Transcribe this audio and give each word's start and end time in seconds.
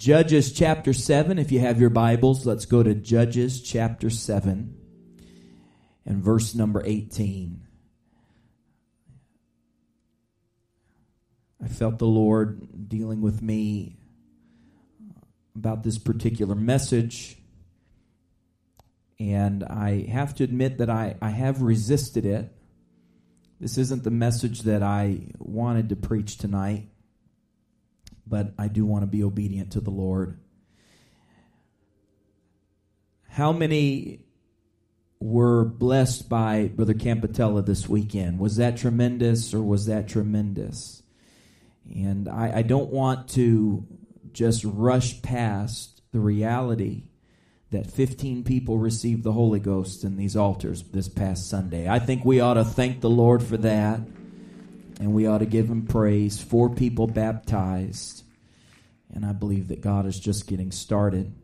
Judges 0.00 0.50
chapter 0.52 0.94
7. 0.94 1.38
If 1.38 1.52
you 1.52 1.60
have 1.60 1.78
your 1.78 1.90
Bibles, 1.90 2.46
let's 2.46 2.64
go 2.64 2.82
to 2.82 2.94
Judges 2.94 3.60
chapter 3.60 4.08
7 4.08 4.74
and 6.06 6.24
verse 6.24 6.54
number 6.54 6.82
18. 6.82 7.66
I 11.62 11.68
felt 11.68 11.98
the 11.98 12.06
Lord 12.06 12.88
dealing 12.88 13.20
with 13.20 13.42
me 13.42 13.98
about 15.54 15.82
this 15.82 15.98
particular 15.98 16.54
message. 16.54 17.36
And 19.18 19.62
I 19.64 20.06
have 20.10 20.34
to 20.36 20.44
admit 20.44 20.78
that 20.78 20.88
I, 20.88 21.16
I 21.20 21.28
have 21.28 21.60
resisted 21.60 22.24
it. 22.24 22.50
This 23.60 23.76
isn't 23.76 24.04
the 24.04 24.10
message 24.10 24.62
that 24.62 24.82
I 24.82 25.26
wanted 25.38 25.90
to 25.90 25.96
preach 25.96 26.38
tonight 26.38 26.89
but 28.30 28.54
I 28.56 28.68
do 28.68 28.86
want 28.86 29.02
to 29.02 29.06
be 29.06 29.24
obedient 29.24 29.72
to 29.72 29.80
the 29.80 29.90
Lord. 29.90 30.38
How 33.28 33.52
many 33.52 34.20
were 35.18 35.64
blessed 35.64 36.28
by 36.28 36.68
Brother 36.68 36.94
Campatella 36.94 37.66
this 37.66 37.88
weekend? 37.88 38.38
Was 38.38 38.56
that 38.56 38.78
tremendous 38.78 39.52
or 39.52 39.60
was 39.60 39.86
that 39.86 40.08
tremendous? 40.08 41.02
And 41.92 42.28
I, 42.28 42.58
I 42.58 42.62
don't 42.62 42.90
want 42.90 43.28
to 43.30 43.86
just 44.32 44.64
rush 44.64 45.20
past 45.22 46.00
the 46.12 46.20
reality 46.20 47.04
that 47.70 47.90
15 47.90 48.44
people 48.44 48.78
received 48.78 49.22
the 49.24 49.32
Holy 49.32 49.60
Ghost 49.60 50.04
in 50.04 50.16
these 50.16 50.36
altars 50.36 50.82
this 50.84 51.08
past 51.08 51.48
Sunday. 51.48 51.88
I 51.88 51.98
think 51.98 52.24
we 52.24 52.40
ought 52.40 52.54
to 52.54 52.64
thank 52.64 53.00
the 53.00 53.10
Lord 53.10 53.42
for 53.42 53.56
that 53.58 54.00
and 55.00 55.14
we 55.14 55.26
ought 55.26 55.38
to 55.38 55.46
give 55.46 55.68
him 55.68 55.86
praise. 55.86 56.40
Four 56.40 56.68
people 56.68 57.06
baptized, 57.06 58.22
and 59.12 59.24
I 59.24 59.32
believe 59.32 59.68
that 59.68 59.80
God 59.80 60.04
is 60.04 60.20
just 60.20 60.46
getting 60.46 60.70
started. 60.70 61.34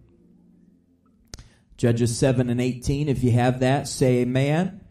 Judges 1.79 2.17
7 2.17 2.51
and 2.51 2.61
18, 2.61 3.09
if 3.09 3.25
you 3.25 3.33
have 3.33 3.61
that, 3.61 3.89
say 3.89 4.19
amen. 4.19 4.83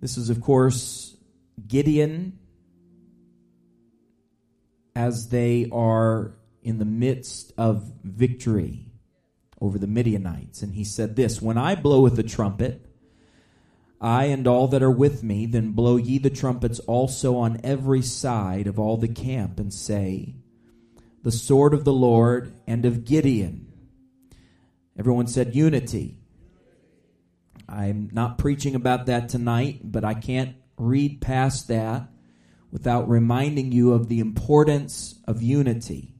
This 0.00 0.16
is, 0.16 0.30
of 0.30 0.40
course, 0.40 1.16
Gideon 1.66 2.38
as 4.94 5.28
they 5.28 5.68
are 5.72 6.34
in 6.62 6.78
the 6.78 6.84
midst 6.84 7.52
of 7.58 7.92
victory 8.04 8.86
over 9.60 9.78
the 9.78 9.86
Midianites. 9.88 10.62
And 10.62 10.74
he 10.74 10.84
said 10.84 11.16
this 11.16 11.42
When 11.42 11.58
I 11.58 11.74
blow 11.74 12.00
with 12.00 12.14
the 12.14 12.22
trumpet, 12.22 12.91
I 14.02 14.24
and 14.24 14.48
all 14.48 14.66
that 14.68 14.82
are 14.82 14.90
with 14.90 15.22
me, 15.22 15.46
then 15.46 15.70
blow 15.70 15.96
ye 15.96 16.18
the 16.18 16.28
trumpets 16.28 16.80
also 16.80 17.36
on 17.36 17.60
every 17.62 18.02
side 18.02 18.66
of 18.66 18.76
all 18.76 18.96
the 18.96 19.06
camp, 19.06 19.60
and 19.60 19.72
say, 19.72 20.34
The 21.22 21.30
sword 21.30 21.72
of 21.72 21.84
the 21.84 21.92
Lord 21.92 22.52
and 22.66 22.84
of 22.84 23.04
Gideon. 23.04 23.72
Everyone 24.98 25.28
said 25.28 25.54
unity. 25.54 26.18
I'm 27.68 28.10
not 28.12 28.38
preaching 28.38 28.74
about 28.74 29.06
that 29.06 29.28
tonight, 29.28 29.80
but 29.84 30.04
I 30.04 30.14
can't 30.14 30.56
read 30.76 31.20
past 31.20 31.68
that 31.68 32.08
without 32.72 33.08
reminding 33.08 33.70
you 33.70 33.92
of 33.92 34.08
the 34.08 34.18
importance 34.18 35.20
of 35.28 35.42
unity. 35.42 36.16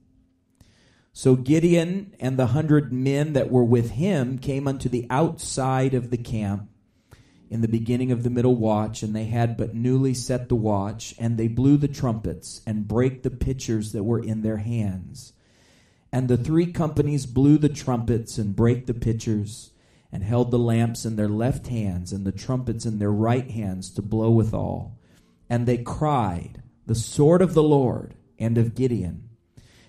So 1.12 1.34
Gideon 1.34 2.14
and 2.20 2.38
the 2.38 2.48
hundred 2.48 2.92
men 2.92 3.32
that 3.32 3.50
were 3.50 3.64
with 3.64 3.90
him 3.90 4.38
came 4.38 4.68
unto 4.68 4.88
the 4.88 5.06
outside 5.10 5.94
of 5.94 6.10
the 6.10 6.16
camp 6.16 6.68
in 7.52 7.60
the 7.60 7.68
beginning 7.68 8.10
of 8.10 8.22
the 8.22 8.30
middle 8.30 8.56
watch, 8.56 9.02
and 9.02 9.14
they 9.14 9.26
had 9.26 9.58
but 9.58 9.74
newly 9.74 10.14
set 10.14 10.48
the 10.48 10.56
watch, 10.56 11.14
and 11.18 11.36
they 11.36 11.48
blew 11.48 11.76
the 11.76 11.86
trumpets 11.86 12.62
and 12.66 12.88
brake 12.88 13.22
the 13.22 13.30
pitchers 13.30 13.92
that 13.92 14.04
were 14.04 14.18
in 14.18 14.40
their 14.40 14.56
hands. 14.56 15.34
And 16.10 16.28
the 16.28 16.38
three 16.38 16.72
companies 16.72 17.26
blew 17.26 17.58
the 17.58 17.68
trumpets 17.68 18.38
and 18.38 18.56
brake 18.56 18.86
the 18.86 18.94
pitchers, 18.94 19.72
and 20.10 20.22
held 20.22 20.50
the 20.50 20.58
lamps 20.58 21.04
in 21.04 21.16
their 21.16 21.28
left 21.28 21.66
hands 21.66 22.10
and 22.10 22.24
the 22.24 22.32
trumpets 22.32 22.86
in 22.86 22.98
their 22.98 23.12
right 23.12 23.50
hands 23.50 23.90
to 23.90 24.00
blow 24.00 24.30
withal. 24.30 24.96
And 25.50 25.66
they 25.66 25.76
cried, 25.76 26.62
The 26.86 26.94
sword 26.94 27.42
of 27.42 27.52
the 27.52 27.62
Lord 27.62 28.14
and 28.38 28.56
of 28.56 28.74
Gideon. 28.74 29.28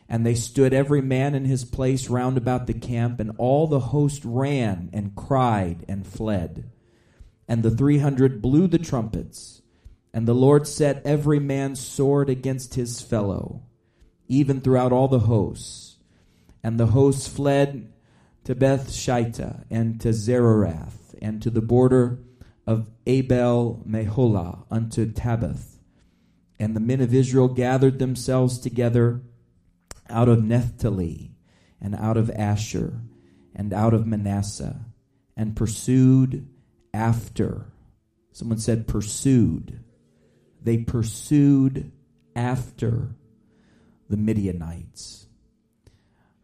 And 0.10 0.26
they 0.26 0.36
stood 0.36 0.74
every 0.74 1.02
man 1.02 1.34
in 1.34 1.46
his 1.46 1.64
place 1.64 2.10
round 2.10 2.36
about 2.38 2.68
the 2.68 2.74
camp, 2.74 3.22
and 3.22 3.32
all 3.38 3.68
the 3.68 3.80
host 3.80 4.22
ran 4.26 4.90
and 4.92 5.16
cried 5.16 5.86
and 5.88 6.06
fled. 6.06 6.70
And 7.48 7.64
the 7.64 7.72
three 7.72 8.00
hundred 8.00 8.42
blew 8.42 8.68
the 8.68 8.78
trumpets, 8.80 9.62
and 10.14 10.28
the 10.28 10.36
Lord 10.36 10.68
set 10.68 11.06
every 11.06 11.40
man's 11.40 11.80
sword 11.80 12.30
against 12.30 12.76
his 12.76 13.02
fellow, 13.02 13.64
even 14.28 14.62
throughout 14.62 14.92
all 14.92 15.08
the 15.08 15.20
hosts. 15.20 15.98
And 16.64 16.80
the 16.80 16.88
hosts 16.88 17.28
fled 17.28 17.92
to 18.46 18.56
Beth 18.56 18.88
and 19.70 20.00
to 20.02 20.10
Zererath, 20.10 21.16
and 21.22 21.42
to 21.42 21.50
the 21.50 21.62
border 21.62 22.20
of 22.66 22.90
Abel 23.06 23.84
Meholah 23.86 24.66
unto 24.72 25.12
Tabbath. 25.12 25.78
And 26.60 26.76
the 26.76 26.80
men 26.80 27.02
of 27.02 27.14
Israel 27.14 27.50
gathered 27.50 28.00
themselves 28.00 28.60
together 28.60 29.22
out 30.10 30.30
of 30.30 30.44
Naphtali, 30.44 31.32
and 31.82 31.96
out 31.96 32.16
of 32.16 32.30
Asher, 32.32 33.02
and 33.54 33.74
out 33.74 33.94
of 33.94 34.08
Manasseh, 34.08 34.86
and 35.36 35.56
pursued 35.56 36.48
after. 36.94 37.66
Someone 38.32 38.60
said 38.60 38.88
pursued. 38.88 39.84
They 40.62 40.78
pursued 40.78 41.92
after 42.36 43.16
the 44.10 44.18
Midianites. 44.18 45.28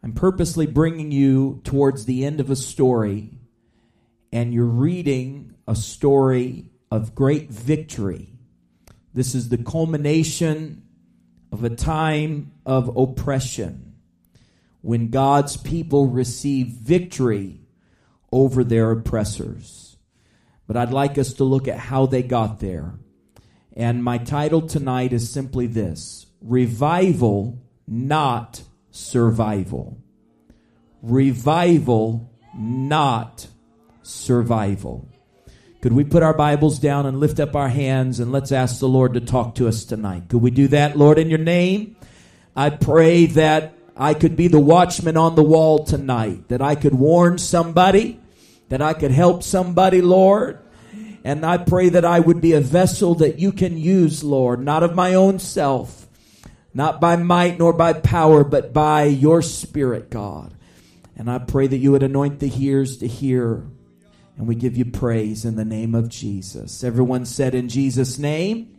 I'm 0.04 0.14
purposely 0.14 0.66
bringing 0.66 1.12
you 1.12 1.62
towards 1.64 2.06
the 2.06 2.26
end 2.26 2.40
of 2.40 2.50
a 2.50 2.56
story, 2.56 3.32
and 4.32 4.54
you're 4.54 4.66
reading 4.66 5.56
a 5.68 5.76
story 5.76 6.72
of 6.92 7.16
great 7.16 7.50
victory. 7.50 8.30
This 9.14 9.36
is 9.36 9.50
the 9.50 9.58
culmination 9.58 10.84
of 11.52 11.64
a 11.64 11.70
time 11.70 12.52
of 12.66 12.96
oppression 12.96 13.96
when 14.82 15.10
God's 15.10 15.58
people 15.58 16.08
receive 16.08 16.68
victory 16.68 17.60
over 18.32 18.64
their 18.64 18.92
oppressors 18.92 19.89
but 20.70 20.78
I'd 20.78 20.92
like 20.92 21.18
us 21.18 21.34
to 21.34 21.44
look 21.44 21.68
at 21.68 21.80
how 21.80 22.06
they 22.06 22.22
got 22.22 22.60
there. 22.60 22.94
And 23.76 24.04
my 24.04 24.20
title 24.20 24.62
tonight 24.62 25.14
is 25.14 25.28
simply 25.28 25.66
this 25.66 26.28
Revival, 26.44 27.60
not 27.88 28.62
survival. 28.92 29.98
Revival, 31.02 32.32
not 32.56 33.48
survival. 34.04 35.10
Could 35.82 35.94
we 35.94 36.04
put 36.04 36.22
our 36.22 36.36
Bibles 36.36 36.78
down 36.78 37.08
and 37.08 37.20
lift 37.20 37.40
up 37.40 37.56
our 37.56 37.70
hands 37.70 38.20
and 38.20 38.32
let's 38.32 38.52
ask 38.52 38.80
the 38.80 38.88
Lord 38.88 39.16
to 39.16 39.22
talk 39.22 39.56
to 39.56 39.68
us 39.68 39.86
tonight? 39.86 40.30
Could 40.30 40.44
we 40.44 40.52
do 40.52 40.68
that, 40.68 40.96
Lord, 40.96 41.18
in 41.18 41.32
your 41.32 41.40
name? 41.40 41.96
I 42.56 42.70
pray 42.70 43.26
that 43.26 43.74
I 43.98 44.14
could 44.14 44.36
be 44.36 44.48
the 44.48 44.60
watchman 44.60 45.18
on 45.18 45.34
the 45.34 45.42
wall 45.42 45.84
tonight, 45.84 46.50
that 46.50 46.62
I 46.62 46.76
could 46.76 46.94
warn 46.94 47.40
somebody 47.40 48.20
that 48.70 48.82
I 48.82 48.94
could 48.94 49.12
help 49.12 49.44
somebody, 49.44 50.02
Lord. 50.02 50.60
And 51.24 51.46
I 51.46 51.58
pray 51.58 51.90
that 51.90 52.06
I 52.06 52.20
would 52.20 52.40
be 52.40 52.54
a 52.54 52.62
vessel 52.62 53.16
that 53.16 53.40
you 53.40 53.52
can 53.52 53.78
use, 53.78 54.24
Lord, 54.24 54.64
not 54.64 54.84
of 54.84 54.96
my 54.96 55.16
own 55.16 55.40
self, 55.40 56.08
not 56.74 57.02
by 57.02 57.18
might 57.18 57.60
nor 57.60 57.74
by 57.74 57.94
power, 57.94 58.44
but 58.44 58.74
by 58.74 59.04
your 59.04 59.42
Spirit, 59.42 60.10
God. 60.10 60.54
And 61.18 61.30
I 61.30 61.40
pray 61.40 61.68
that 61.68 61.78
you 61.78 61.92
would 61.92 62.04
anoint 62.04 62.40
the 62.40 62.52
ears 62.58 62.98
to 63.00 63.08
hear. 63.08 63.66
And 64.38 64.48
we 64.48 64.56
give 64.56 64.78
you 64.78 64.86
praise 64.86 65.44
in 65.44 65.58
the 65.58 65.66
name 65.66 65.94
of 65.94 66.08
Jesus. 66.08 66.82
Everyone 66.82 67.26
said 67.26 67.54
in 67.54 67.68
Jesus' 67.68 68.18
name, 68.18 68.76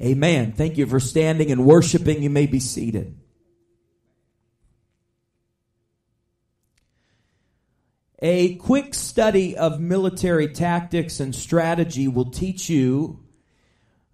Amen. 0.00 0.52
Thank 0.52 0.78
you 0.78 0.86
for 0.86 0.98
standing 0.98 1.52
and 1.52 1.64
worshiping. 1.64 2.22
You 2.22 2.30
may 2.30 2.46
be 2.46 2.58
seated. 2.58 3.14
A 8.24 8.54
quick 8.54 8.94
study 8.94 9.56
of 9.56 9.80
military 9.80 10.46
tactics 10.46 11.18
and 11.18 11.34
strategy 11.34 12.06
will 12.06 12.30
teach 12.30 12.70
you 12.70 13.18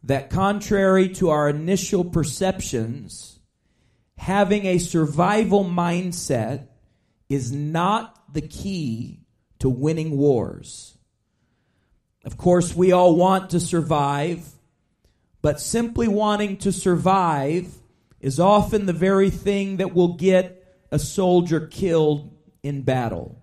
that, 0.02 0.30
contrary 0.30 1.10
to 1.10 1.28
our 1.28 1.50
initial 1.50 2.06
perceptions, 2.06 3.38
having 4.16 4.64
a 4.64 4.78
survival 4.78 5.62
mindset 5.62 6.68
is 7.28 7.52
not 7.52 8.32
the 8.32 8.40
key 8.40 9.26
to 9.58 9.68
winning 9.68 10.16
wars. 10.16 10.96
Of 12.24 12.38
course, 12.38 12.74
we 12.74 12.92
all 12.92 13.14
want 13.14 13.50
to 13.50 13.60
survive, 13.60 14.48
but 15.42 15.60
simply 15.60 16.08
wanting 16.08 16.56
to 16.58 16.72
survive 16.72 17.74
is 18.22 18.40
often 18.40 18.86
the 18.86 18.94
very 18.94 19.28
thing 19.28 19.76
that 19.76 19.94
will 19.94 20.14
get 20.14 20.64
a 20.90 20.98
soldier 20.98 21.66
killed 21.66 22.34
in 22.62 22.80
battle. 22.80 23.37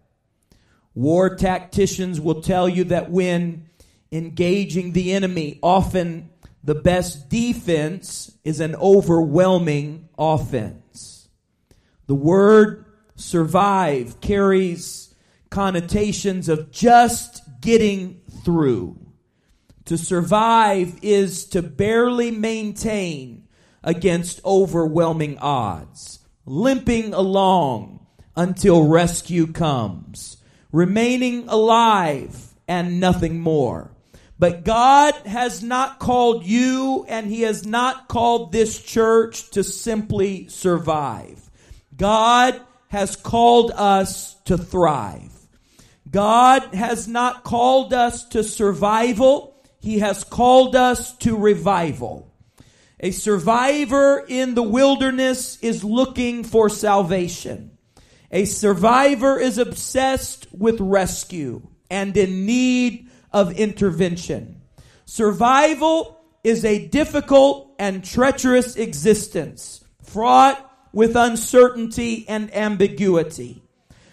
War 0.96 1.36
tacticians 1.36 2.20
will 2.20 2.42
tell 2.42 2.68
you 2.68 2.86
that 2.86 3.12
when 3.12 3.70
engaging 4.12 4.94
the 4.94 5.12
enemy, 5.14 5.60
often 5.62 6.30
the 6.64 6.76
best 6.76 7.30
defense 7.30 8.36
is 8.44 8.60
an 8.60 8.76
overwhelming 8.76 10.10
offense. 10.18 11.28
The 12.08 12.16
word 12.16 12.86
survive 13.16 14.20
carries 14.22 15.14
connotations 15.50 16.50
of 16.50 16.72
just 16.72 17.42
getting 17.62 18.22
through. 18.44 19.00
To 19.86 19.98
survive 19.98 20.98
is 21.02 21.46
to 21.48 21.62
barely 21.62 22.32
maintain 22.32 23.48
against 23.84 24.44
overwhelming 24.44 25.38
odds, 25.40 26.20
limping 26.46 27.14
along 27.14 28.06
until 28.36 28.88
rescue 28.88 29.48
comes, 29.48 30.35
remaining 30.76 31.48
alive 31.48 32.54
and 32.68 33.00
nothing 33.00 33.40
more. 33.40 33.90
But 34.38 34.66
God 34.66 35.14
has 35.26 35.64
not 35.64 36.00
called 36.00 36.46
you 36.46 37.06
and 37.08 37.28
He 37.28 37.44
has 37.44 37.66
not 37.66 38.10
called 38.10 38.52
this 38.52 38.82
church 38.82 39.52
to 39.52 39.64
simply 39.64 40.50
survive. 40.50 41.50
God 41.96 42.60
has 42.90 43.16
called 43.16 43.72
us 43.72 44.36
to 44.44 44.58
thrive. 44.58 45.32
God 46.12 46.62
has 46.74 47.08
not 47.08 47.46
called 47.46 47.94
us 47.94 48.26
to 48.30 48.44
survival. 48.44 49.56
He 49.80 50.00
has 50.00 50.26
called 50.26 50.76
us 50.76 51.16
to 51.20 51.38
revival. 51.38 52.34
A 53.00 53.12
survivor 53.12 54.26
in 54.28 54.56
the 54.56 54.64
wilderness 54.64 55.58
is 55.62 55.86
looking 55.86 56.44
for 56.44 56.68
salvation. 56.68 57.75
A 58.32 58.46
survivor 58.46 59.40
is 59.40 59.58
obsessed 59.58 60.48
with 60.52 60.80
rescue 60.80 61.62
and 61.90 62.16
in 62.18 62.46
need 62.46 63.10
of 63.32 63.52
intervention. 63.58 64.62
Survival 65.06 66.20
is 66.44 66.66
a 66.66 66.88
difficult 66.88 67.74
and 67.80 68.04
treacherous 68.04 68.76
existence, 68.76 69.84
fraught 70.04 70.72
with 70.94 71.16
uncertainty 71.16 72.26
and 72.28 72.54
ambiguity. 72.56 73.62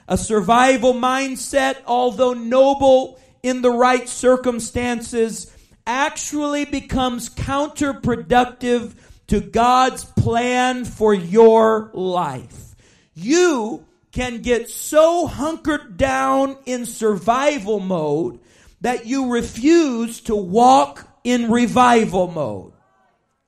A 0.08 0.18
survival 0.18 0.94
mindset, 0.94 1.76
although 1.86 2.34
noble 2.34 3.20
in 3.42 3.62
the 3.62 3.70
right 3.70 4.08
circumstances, 4.08 5.50
actually 5.86 6.64
becomes 6.64 7.28
counterproductive 7.30 8.94
to 9.28 9.40
God's 9.40 10.04
plan 10.04 10.84
for 10.84 11.14
your 11.14 11.90
life. 11.94 12.74
You 13.14 13.86
can 14.12 14.42
get 14.42 14.68
so 14.68 15.26
hunkered 15.26 15.96
down 15.96 16.56
in 16.66 16.84
survival 16.84 17.80
mode 17.80 18.38
that 18.82 19.06
you 19.06 19.32
refuse 19.32 20.20
to 20.20 20.36
walk 20.36 21.08
in 21.24 21.50
revival 21.50 22.28
mode. 22.28 22.72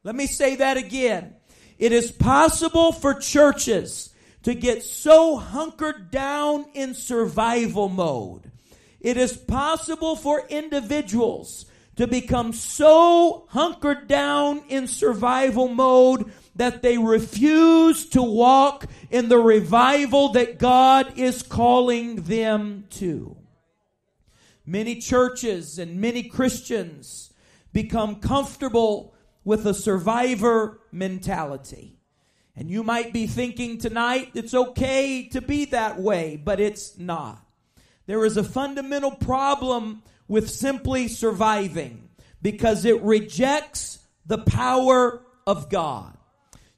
Let 0.02 0.14
me 0.14 0.26
say 0.26 0.56
that 0.56 0.76
again. 0.76 1.34
It 1.78 1.92
is 1.92 2.10
possible 2.10 2.92
for 2.92 3.14
churches 3.14 4.14
to 4.44 4.54
get 4.54 4.82
so 4.82 5.36
hunkered 5.36 6.10
down 6.10 6.66
in 6.74 6.94
survival 6.94 7.88
mode. 7.88 8.50
It 9.00 9.16
is 9.16 9.36
possible 9.36 10.16
for 10.16 10.46
individuals 10.48 11.66
to 11.96 12.06
become 12.06 12.52
so 12.52 13.46
hunkered 13.48 14.08
down 14.08 14.62
in 14.68 14.86
survival 14.86 15.68
mode 15.68 16.32
that 16.56 16.82
they 16.82 16.98
refuse 16.98 18.08
to 18.10 18.22
walk 18.22 18.86
in 19.10 19.28
the 19.28 19.38
revival 19.38 20.30
that 20.30 20.58
God 20.58 21.18
is 21.18 21.42
calling 21.42 22.22
them 22.22 22.84
to. 22.90 23.36
Many 24.66 25.00
churches 25.00 25.78
and 25.78 26.00
many 26.00 26.22
Christians 26.22 27.32
become 27.72 28.16
comfortable 28.16 29.14
with 29.44 29.66
a 29.66 29.74
survivor 29.74 30.80
mentality. 30.90 31.98
And 32.56 32.70
you 32.70 32.82
might 32.82 33.12
be 33.12 33.26
thinking 33.26 33.78
tonight 33.78 34.30
it's 34.34 34.54
okay 34.54 35.28
to 35.30 35.42
be 35.42 35.66
that 35.66 36.00
way, 36.00 36.40
but 36.42 36.60
it's 36.60 36.98
not. 36.98 37.44
There 38.06 38.24
is 38.24 38.36
a 38.36 38.44
fundamental 38.44 39.10
problem 39.10 40.02
with 40.28 40.48
simply 40.48 41.08
surviving 41.08 42.08
because 42.40 42.84
it 42.84 43.02
rejects 43.02 43.98
the 44.26 44.38
power 44.38 45.22
of 45.46 45.68
God. 45.68 46.13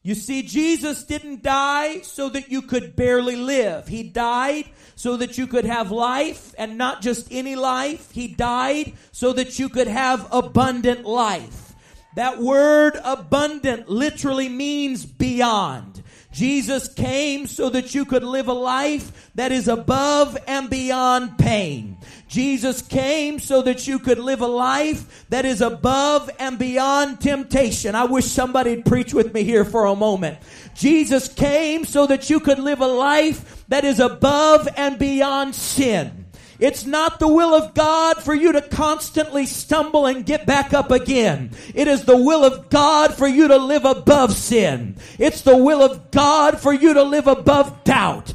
You 0.06 0.14
see, 0.14 0.44
Jesus 0.44 1.02
didn't 1.02 1.42
die 1.42 2.02
so 2.02 2.28
that 2.28 2.48
you 2.48 2.62
could 2.62 2.94
barely 2.94 3.34
live. 3.34 3.88
He 3.88 4.04
died 4.04 4.66
so 4.94 5.16
that 5.16 5.36
you 5.36 5.48
could 5.48 5.64
have 5.64 5.90
life 5.90 6.54
and 6.56 6.78
not 6.78 7.02
just 7.02 7.26
any 7.32 7.56
life. 7.56 8.12
He 8.12 8.28
died 8.28 8.92
so 9.10 9.32
that 9.32 9.58
you 9.58 9.68
could 9.68 9.88
have 9.88 10.28
abundant 10.30 11.06
life. 11.06 11.74
That 12.14 12.38
word 12.38 13.00
abundant 13.02 13.88
literally 13.88 14.48
means 14.48 15.04
beyond. 15.04 15.95
Jesus 16.36 16.86
came 16.86 17.46
so 17.46 17.70
that 17.70 17.94
you 17.94 18.04
could 18.04 18.22
live 18.22 18.48
a 18.48 18.52
life 18.52 19.30
that 19.36 19.52
is 19.52 19.68
above 19.68 20.36
and 20.46 20.68
beyond 20.68 21.38
pain. 21.38 21.96
Jesus 22.28 22.82
came 22.82 23.38
so 23.38 23.62
that 23.62 23.88
you 23.88 23.98
could 23.98 24.18
live 24.18 24.42
a 24.42 24.46
life 24.46 25.24
that 25.30 25.46
is 25.46 25.62
above 25.62 26.28
and 26.38 26.58
beyond 26.58 27.22
temptation. 27.22 27.94
I 27.94 28.04
wish 28.04 28.26
somebody'd 28.26 28.84
preach 28.84 29.14
with 29.14 29.32
me 29.32 29.44
here 29.44 29.64
for 29.64 29.86
a 29.86 29.96
moment. 29.96 30.36
Jesus 30.74 31.26
came 31.26 31.86
so 31.86 32.06
that 32.06 32.28
you 32.28 32.38
could 32.38 32.58
live 32.58 32.82
a 32.82 32.86
life 32.86 33.64
that 33.68 33.86
is 33.86 33.98
above 33.98 34.68
and 34.76 34.98
beyond 34.98 35.54
sin. 35.54 36.25
It's 36.58 36.86
not 36.86 37.18
the 37.18 37.28
will 37.28 37.54
of 37.54 37.74
God 37.74 38.22
for 38.22 38.34
you 38.34 38.52
to 38.52 38.62
constantly 38.62 39.46
stumble 39.46 40.06
and 40.06 40.24
get 40.24 40.46
back 40.46 40.72
up 40.72 40.90
again. 40.90 41.50
It 41.74 41.88
is 41.88 42.04
the 42.04 42.16
will 42.16 42.44
of 42.44 42.70
God 42.70 43.14
for 43.14 43.26
you 43.26 43.48
to 43.48 43.56
live 43.56 43.84
above 43.84 44.32
sin. 44.32 44.96
It's 45.18 45.42
the 45.42 45.56
will 45.56 45.82
of 45.82 46.10
God 46.10 46.58
for 46.58 46.72
you 46.72 46.94
to 46.94 47.02
live 47.02 47.26
above 47.26 47.84
doubt. 47.84 48.32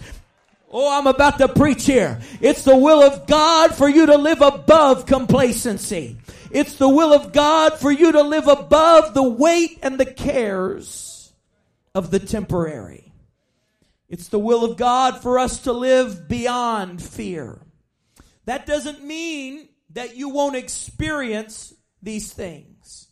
Oh, 0.71 0.97
I'm 0.97 1.07
about 1.07 1.37
to 1.39 1.49
preach 1.49 1.85
here. 1.85 2.21
It's 2.39 2.63
the 2.63 2.77
will 2.77 3.01
of 3.01 3.27
God 3.27 3.75
for 3.75 3.89
you 3.89 4.05
to 4.05 4.17
live 4.17 4.41
above 4.41 5.05
complacency. 5.05 6.17
It's 6.51 6.75
the 6.75 6.89
will 6.89 7.13
of 7.13 7.33
God 7.33 7.79
for 7.79 7.91
you 7.91 8.11
to 8.11 8.21
live 8.21 8.47
above 8.47 9.13
the 9.13 9.23
weight 9.23 9.79
and 9.81 9.99
the 9.99 10.05
cares 10.05 11.33
of 11.93 12.11
the 12.11 12.19
temporary. 12.19 13.11
It's 14.07 14.27
the 14.27 14.39
will 14.39 14.63
of 14.63 14.77
God 14.77 15.21
for 15.21 15.39
us 15.39 15.59
to 15.61 15.73
live 15.73 16.27
beyond 16.27 17.01
fear. 17.01 17.59
That 18.45 18.65
doesn't 18.65 19.03
mean 19.03 19.69
that 19.91 20.15
you 20.15 20.29
won't 20.29 20.55
experience 20.55 21.73
these 22.01 22.31
things. 22.31 23.07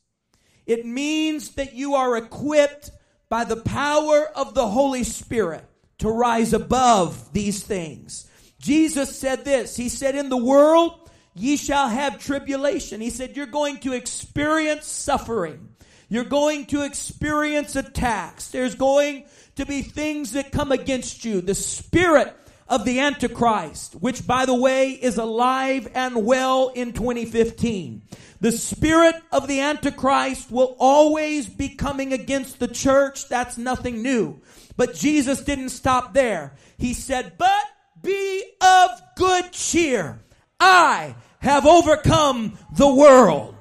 It 0.65 0.85
means 0.85 1.49
that 1.55 1.73
you 1.73 1.95
are 1.95 2.17
equipped 2.17 2.91
by 3.29 3.43
the 3.43 3.57
power 3.57 4.27
of 4.35 4.53
the 4.53 4.67
Holy 4.67 5.03
Spirit 5.03 5.65
to 5.99 6.09
rise 6.09 6.53
above 6.53 7.33
these 7.33 7.63
things. 7.63 8.29
Jesus 8.59 9.17
said 9.17 9.45
this. 9.45 9.75
He 9.75 9.89
said, 9.89 10.15
in 10.15 10.29
the 10.29 10.37
world, 10.37 11.09
ye 11.33 11.57
shall 11.57 11.87
have 11.87 12.19
tribulation. 12.19 13.01
He 13.01 13.09
said, 13.09 13.35
you're 13.35 13.45
going 13.45 13.77
to 13.79 13.93
experience 13.93 14.85
suffering. 14.85 15.69
You're 16.07 16.23
going 16.23 16.65
to 16.67 16.83
experience 16.83 17.75
attacks. 17.75 18.49
There's 18.49 18.75
going 18.75 19.25
to 19.55 19.65
be 19.65 19.81
things 19.81 20.33
that 20.33 20.51
come 20.51 20.71
against 20.71 21.23
you. 21.23 21.41
The 21.41 21.55
spirit 21.55 22.35
of 22.69 22.85
the 22.85 22.99
Antichrist, 22.99 23.95
which 23.95 24.25
by 24.25 24.45
the 24.45 24.53
way 24.53 24.91
is 24.91 25.17
alive 25.17 25.89
and 25.95 26.25
well 26.25 26.69
in 26.69 26.93
2015. 26.93 28.03
The 28.39 28.51
spirit 28.51 29.15
of 29.31 29.47
the 29.47 29.59
Antichrist 29.59 30.51
will 30.51 30.77
always 30.79 31.47
be 31.49 31.69
coming 31.69 32.13
against 32.13 32.59
the 32.59 32.67
church. 32.67 33.27
That's 33.27 33.57
nothing 33.57 34.01
new. 34.01 34.39
But 34.77 34.95
Jesus 34.95 35.41
didn't 35.41 35.69
stop 35.69 36.13
there. 36.13 36.53
He 36.77 36.93
said, 36.93 37.33
but 37.37 37.63
be 38.01 38.43
of 38.61 38.91
good 39.17 39.51
cheer. 39.51 40.21
I 40.59 41.15
have 41.39 41.65
overcome 41.65 42.57
the 42.77 42.93
world. 42.93 43.55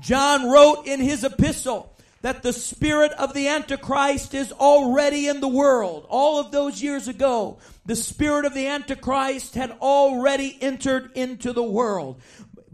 John 0.00 0.50
wrote 0.50 0.86
in 0.86 1.00
his 1.00 1.24
epistle, 1.24 1.91
that 2.22 2.42
the 2.42 2.52
spirit 2.52 3.12
of 3.12 3.34
the 3.34 3.48
Antichrist 3.48 4.32
is 4.32 4.52
already 4.52 5.28
in 5.28 5.40
the 5.40 5.48
world. 5.48 6.06
All 6.08 6.40
of 6.40 6.52
those 6.52 6.82
years 6.82 7.08
ago, 7.08 7.58
the 7.84 7.96
spirit 7.96 8.44
of 8.44 8.54
the 8.54 8.68
Antichrist 8.68 9.54
had 9.54 9.72
already 9.80 10.56
entered 10.60 11.10
into 11.14 11.52
the 11.52 11.62
world. 11.62 12.20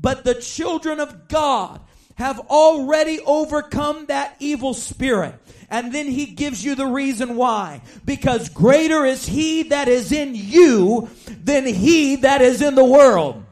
But 0.00 0.24
the 0.24 0.34
children 0.34 1.00
of 1.00 1.28
God 1.28 1.80
have 2.16 2.38
already 2.50 3.20
overcome 3.20 4.06
that 4.06 4.36
evil 4.38 4.74
spirit. 4.74 5.34
And 5.70 5.92
then 5.92 6.06
he 6.06 6.26
gives 6.26 6.64
you 6.64 6.74
the 6.74 6.86
reason 6.86 7.36
why. 7.36 7.82
Because 8.04 8.48
greater 8.48 9.04
is 9.04 9.26
he 9.26 9.64
that 9.64 9.88
is 9.88 10.12
in 10.12 10.34
you 10.34 11.08
than 11.26 11.66
he 11.66 12.16
that 12.16 12.42
is 12.42 12.60
in 12.60 12.74
the 12.74 12.84
world. 12.84 13.44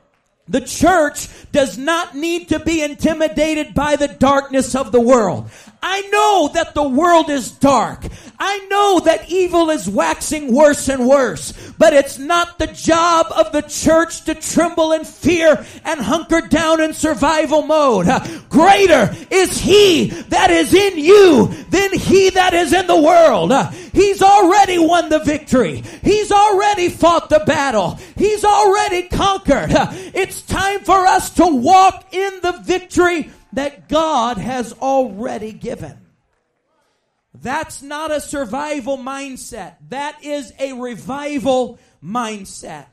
The 0.49 0.61
church 0.61 1.29
does 1.51 1.77
not 1.77 2.15
need 2.15 2.51
to 2.51 2.61
be 2.61 2.83
intimidated 2.83 3.75
by 3.75 3.97
the 3.97 4.09
darkness 4.09 4.75
of 4.75 4.93
the 4.93 5.01
world. 5.01 5.51
I 5.83 6.01
know 6.13 6.51
that 6.55 6.75
the 6.75 6.89
world 6.89 7.31
is 7.31 7.51
dark. 7.53 8.05
I 8.39 8.67
know 8.71 9.01
that 9.05 9.31
evil 9.31 9.71
is 9.71 9.89
waxing 9.89 10.53
worse 10.53 10.89
and 10.89 11.09
worse, 11.09 11.53
but 11.79 11.93
it's 11.93 12.19
not 12.19 12.59
the 12.59 12.67
job 12.67 13.27
of 13.35 13.53
the 13.53 13.63
church 13.63 14.25
to 14.25 14.35
tremble 14.35 14.93
in 14.93 15.05
fear 15.05 15.65
and 15.85 16.01
hunker 16.01 16.43
down 16.43 16.81
in 16.81 16.93
survival 16.93 17.63
mode. 17.63 18.07
Greater 18.49 19.15
is 19.31 19.59
he 19.59 20.09
that 20.29 20.51
is 20.51 20.75
in 20.75 20.99
you 20.99 21.47
than 21.71 21.93
he 21.95 22.31
that 22.31 22.53
is 22.53 22.73
in 22.73 22.87
the 22.87 23.01
world. 23.01 23.53
He's 23.93 24.21
already 24.21 24.79
won 24.79 25.09
the 25.09 25.21
victory. 25.21 25.83
He's 26.03 26.31
already 26.31 26.91
fought 26.91 27.31
the 27.31 27.43
battle. 27.47 27.99
He's 28.17 28.45
already 28.45 29.09
conquered. 29.09 29.71
It's 30.15 30.43
time 30.43 30.81
for 30.81 31.07
us 31.07 31.31
to 31.35 31.47
walk 31.47 32.13
in 32.13 32.41
the 32.43 32.53
victory 32.63 33.31
that 33.57 33.89
God 33.89 34.37
has 34.37 34.75
already 34.75 35.53
given. 35.53 35.97
That's 37.35 37.83
not 37.83 38.11
a 38.11 38.21
survival 38.21 38.99
mindset. 38.99 39.77
That 39.89 40.23
is 40.23 40.53
a 40.59 40.75
revival 40.75 41.79
mindset. 42.05 42.87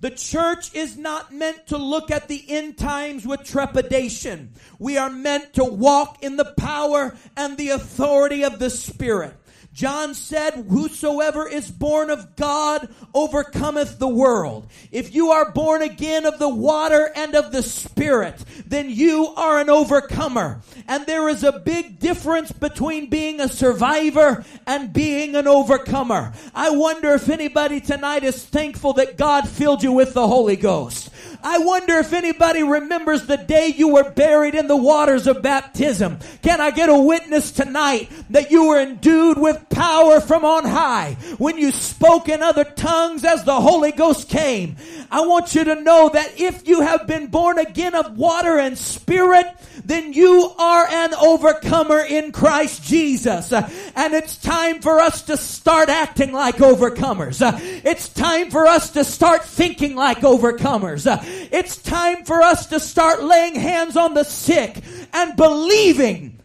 The 0.00 0.10
church 0.10 0.74
is 0.74 0.96
not 0.96 1.32
meant 1.32 1.68
to 1.68 1.78
look 1.78 2.10
at 2.10 2.28
the 2.28 2.42
end 2.48 2.76
times 2.76 3.26
with 3.26 3.44
trepidation. 3.44 4.52
We 4.78 4.98
are 4.98 5.10
meant 5.10 5.54
to 5.54 5.64
walk 5.64 6.22
in 6.22 6.36
the 6.36 6.52
power 6.56 7.16
and 7.36 7.56
the 7.56 7.70
authority 7.70 8.44
of 8.44 8.58
the 8.58 8.70
Spirit. 8.70 9.34
John 9.72 10.14
said, 10.14 10.66
Whosoever 10.68 11.48
is 11.48 11.70
born 11.70 12.10
of 12.10 12.34
God 12.34 12.88
overcometh 13.14 13.98
the 13.98 14.08
world. 14.08 14.68
If 14.90 15.14
you 15.14 15.30
are 15.30 15.52
born 15.52 15.82
again 15.82 16.26
of 16.26 16.38
the 16.38 16.48
water 16.48 17.10
and 17.14 17.34
of 17.36 17.52
the 17.52 17.62
Spirit, 17.62 18.44
then 18.66 18.90
you 18.90 19.28
are 19.36 19.60
an 19.60 19.70
overcomer. 19.70 20.60
And 20.88 21.06
there 21.06 21.28
is 21.28 21.44
a 21.44 21.58
big 21.58 22.00
difference 22.00 22.50
between 22.50 23.10
being 23.10 23.40
a 23.40 23.48
survivor 23.48 24.44
and 24.66 24.92
being 24.92 25.36
an 25.36 25.46
overcomer. 25.46 26.32
I 26.54 26.70
wonder 26.70 27.12
if 27.14 27.28
anybody 27.28 27.80
tonight 27.80 28.24
is 28.24 28.44
thankful 28.44 28.94
that 28.94 29.16
God 29.16 29.48
filled 29.48 29.82
you 29.82 29.92
with 29.92 30.14
the 30.14 30.26
Holy 30.26 30.56
Ghost. 30.56 31.09
I 31.42 31.58
wonder 31.58 31.94
if 31.94 32.12
anybody 32.12 32.62
remembers 32.62 33.26
the 33.26 33.36
day 33.36 33.72
you 33.76 33.88
were 33.94 34.10
buried 34.10 34.54
in 34.54 34.66
the 34.66 34.76
waters 34.76 35.26
of 35.26 35.42
baptism. 35.42 36.18
Can 36.42 36.60
I 36.60 36.70
get 36.70 36.88
a 36.88 36.98
witness 36.98 37.50
tonight 37.50 38.10
that 38.30 38.50
you 38.50 38.68
were 38.68 38.80
endued 38.80 39.38
with 39.38 39.68
power 39.68 40.20
from 40.20 40.44
on 40.44 40.64
high 40.64 41.16
when 41.38 41.58
you 41.58 41.72
spoke 41.72 42.28
in 42.28 42.42
other 42.42 42.64
tongues 42.64 43.24
as 43.24 43.44
the 43.44 43.60
Holy 43.60 43.92
Ghost 43.92 44.28
came? 44.28 44.76
I 45.10 45.22
want 45.22 45.54
you 45.54 45.64
to 45.64 45.80
know 45.82 46.10
that 46.10 46.40
if 46.40 46.68
you 46.68 46.82
have 46.82 47.06
been 47.06 47.28
born 47.28 47.58
again 47.58 47.94
of 47.94 48.16
water 48.16 48.58
and 48.58 48.78
spirit, 48.78 49.46
then 49.84 50.12
you 50.12 50.52
are 50.58 50.86
an 50.86 51.14
overcomer 51.14 52.00
in 52.00 52.32
Christ 52.32 52.84
Jesus. 52.84 53.52
And 53.52 54.14
it's 54.14 54.36
time 54.36 54.80
for 54.80 55.00
us 55.00 55.22
to 55.22 55.36
start 55.36 55.88
acting 55.88 56.32
like 56.32 56.56
overcomers. 56.56 57.40
It's 57.84 58.08
time 58.08 58.50
for 58.50 58.66
us 58.66 58.90
to 58.90 59.04
start 59.04 59.44
thinking 59.44 59.96
like 59.96 60.18
overcomers. 60.18 61.06
It's 61.52 61.78
time 61.78 62.24
for 62.24 62.42
us 62.42 62.66
to 62.66 62.80
start 62.80 63.22
laying 63.22 63.54
hands 63.54 63.96
on 63.96 64.14
the 64.14 64.24
sick 64.24 64.82
and 65.12 65.36
believing 65.36 66.36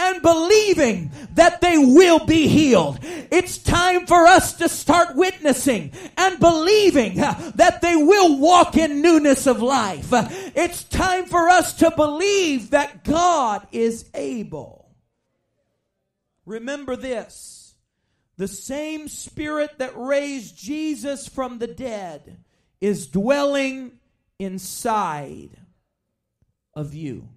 and 0.00 0.22
believing 0.22 1.10
that 1.34 1.60
they 1.60 1.76
will 1.76 2.24
be 2.24 2.46
healed. 2.46 2.98
It's 3.02 3.58
time 3.58 4.06
for 4.06 4.26
us 4.26 4.54
to 4.54 4.68
start 4.68 5.16
witnessing 5.16 5.92
and 6.16 6.38
believing 6.38 7.16
that 7.16 7.80
they 7.82 7.96
will 7.96 8.38
walk 8.38 8.76
in 8.76 9.02
newness 9.02 9.46
of 9.48 9.60
life. 9.60 10.08
It's 10.12 10.84
time 10.84 11.26
for 11.26 11.48
us 11.48 11.74
to 11.74 11.90
believe 11.90 12.70
that 12.70 13.02
God 13.02 13.66
is 13.72 14.08
able. 14.14 14.94
Remember 16.46 16.94
this. 16.94 17.74
The 18.36 18.48
same 18.48 19.08
spirit 19.08 19.78
that 19.78 19.96
raised 19.96 20.56
Jesus 20.56 21.26
from 21.26 21.58
the 21.58 21.66
dead 21.66 22.38
is 22.80 23.06
dwelling 23.06 23.92
inside 24.38 25.50
of 26.74 26.94
you. 26.94 27.28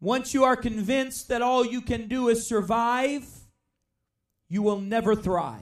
Once 0.00 0.32
you 0.32 0.44
are 0.44 0.56
convinced 0.56 1.28
that 1.28 1.42
all 1.42 1.64
you 1.64 1.80
can 1.82 2.08
do 2.08 2.28
is 2.28 2.46
survive, 2.46 3.26
you 4.48 4.62
will 4.62 4.80
never 4.80 5.14
thrive. 5.14 5.60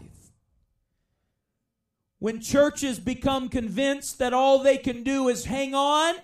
When 2.21 2.41
churches 2.41 2.99
become 2.99 3.49
convinced 3.49 4.19
that 4.19 4.33
all 4.33 4.61
they 4.61 4.79
can 4.79 5.03
do 5.03 5.29
is 5.29 5.45
hang 5.45 5.75
on, 5.75 6.17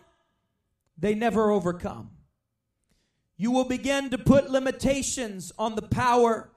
they 0.97 1.15
never 1.15 1.51
overcome. 1.51 2.11
You 3.37 3.51
will 3.51 3.65
begin 3.65 4.11
to 4.11 4.19
put 4.19 4.51
limitations 4.51 5.53
on 5.59 5.75
the 5.75 5.83
power 5.83 6.51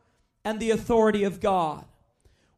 and 0.46 0.60
the 0.60 0.72
authority 0.72 1.24
of 1.24 1.40
God. 1.40 1.86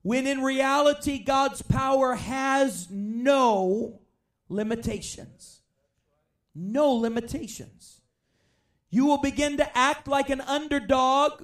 When 0.09 0.25
in 0.25 0.41
reality, 0.41 1.19
God's 1.19 1.61
power 1.61 2.15
has 2.15 2.87
no 2.89 3.99
limitations. 4.49 5.61
No 6.55 6.93
limitations. 6.93 8.01
You 8.89 9.05
will 9.05 9.19
begin 9.19 9.57
to 9.57 9.77
act 9.77 10.07
like 10.07 10.31
an 10.31 10.41
underdog 10.41 11.43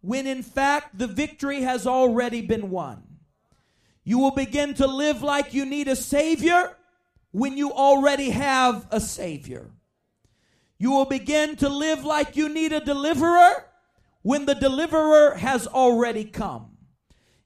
when 0.00 0.26
in 0.26 0.42
fact 0.42 0.96
the 0.96 1.06
victory 1.06 1.60
has 1.60 1.86
already 1.86 2.40
been 2.40 2.70
won. 2.70 3.02
You 4.02 4.18
will 4.18 4.34
begin 4.34 4.72
to 4.76 4.86
live 4.86 5.20
like 5.20 5.52
you 5.52 5.66
need 5.66 5.86
a 5.86 5.94
Savior 5.94 6.74
when 7.32 7.58
you 7.58 7.70
already 7.70 8.30
have 8.30 8.88
a 8.90 8.98
Savior. 8.98 9.72
You 10.78 10.90
will 10.90 11.04
begin 11.04 11.56
to 11.56 11.68
live 11.68 12.02
like 12.02 12.34
you 12.34 12.48
need 12.48 12.72
a 12.72 12.80
deliverer 12.80 13.66
when 14.22 14.46
the 14.46 14.54
deliverer 14.54 15.34
has 15.34 15.66
already 15.66 16.24
come. 16.24 16.75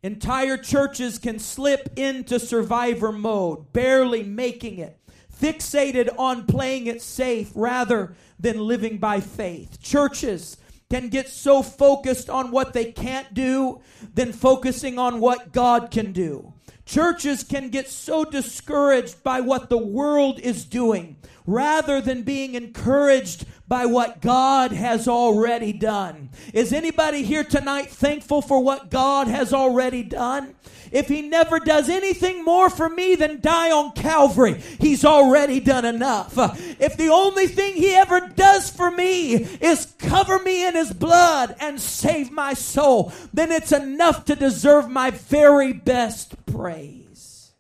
Entire 0.03 0.57
churches 0.57 1.19
can 1.19 1.39
slip 1.39 1.93
into 1.99 2.41
survivor 2.41 3.13
mode, 3.13 3.71
barely 3.75 4.23
making 4.23 4.79
it, 4.79 4.99
fixated 5.31 6.09
on 6.19 6.47
playing 6.47 6.87
it 6.87 7.03
safe 7.03 7.53
rather 7.55 8.15
than 8.39 8.59
living 8.59 8.97
by 8.97 9.21
faith. 9.21 9.79
Churches 9.83 10.57
can 10.89 11.09
get 11.09 11.29
so 11.29 11.63
focused 11.63 12.31
on 12.31 12.51
what 12.51 12.73
they 12.73 12.93
can't 12.93 13.35
do 13.35 13.83
than 14.15 14.33
focusing 14.33 14.99
on 14.99 15.21
what 15.21 15.53
God 15.53 15.91
can 15.91 16.13
do. 16.13 16.55
Churches 16.87 17.45
can 17.45 17.69
get 17.69 17.87
so 17.89 18.25
discouraged 18.25 19.23
by 19.23 19.41
what 19.41 19.69
the 19.69 19.79
world 19.79 20.41
is 20.41 20.65
doing 20.65 21.17
rather 21.47 22.01
than 22.01 22.23
being 22.23 22.55
encouraged 22.55 23.45
by 23.71 23.87
what 23.87 24.21
God 24.21 24.73
has 24.73 25.07
already 25.07 25.73
done. 25.73 26.31
Is 26.53 26.73
anybody 26.73 27.23
here 27.23 27.45
tonight 27.45 27.89
thankful 27.89 28.43
for 28.43 28.61
what 28.61 28.91
God 28.91 29.29
has 29.29 29.55
already 29.55 30.03
done? 30.03 30.57
If 30.91 31.07
he 31.07 31.23
never 31.23 31.61
does 31.61 31.89
anything 31.89 32.45
more 32.45 32.69
for 32.69 32.89
me 32.89 33.15
than 33.15 33.41
die 33.41 33.71
on 33.71 33.93
Calvary, 33.93 34.61
he's 34.81 35.05
already 35.05 35.61
done 35.61 35.85
enough. 35.85 36.33
If 36.81 36.97
the 36.97 37.11
only 37.11 37.47
thing 37.47 37.77
he 37.77 37.95
ever 37.95 38.19
does 38.35 38.69
for 38.69 38.91
me 38.91 39.35
is 39.35 39.95
cover 40.01 40.41
me 40.41 40.67
in 40.67 40.75
his 40.75 40.93
blood 40.93 41.55
and 41.61 41.81
save 41.81 42.33
my 42.33 42.55
soul, 42.55 43.13
then 43.33 43.53
it's 43.53 43.71
enough 43.71 44.25
to 44.25 44.35
deserve 44.35 44.91
my 44.91 45.13
very 45.13 45.73
best 45.73 46.35
praise. 46.45 47.53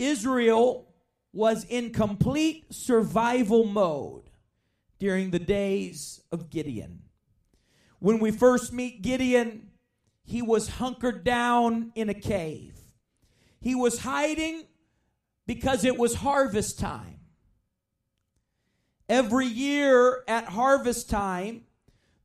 Israel 0.00 0.87
was 1.38 1.64
in 1.68 1.92
complete 1.92 2.64
survival 2.74 3.64
mode 3.64 4.28
during 4.98 5.30
the 5.30 5.38
days 5.38 6.20
of 6.32 6.50
Gideon. 6.50 7.00
When 8.00 8.18
we 8.18 8.32
first 8.32 8.72
meet 8.72 9.02
Gideon, 9.02 9.70
he 10.24 10.42
was 10.42 10.68
hunkered 10.68 11.22
down 11.22 11.92
in 11.94 12.08
a 12.08 12.14
cave. 12.14 12.74
He 13.60 13.76
was 13.76 14.00
hiding 14.00 14.64
because 15.46 15.84
it 15.84 15.96
was 15.96 16.16
harvest 16.16 16.80
time. 16.80 17.20
Every 19.08 19.46
year 19.46 20.24
at 20.26 20.46
harvest 20.46 21.08
time, 21.08 21.66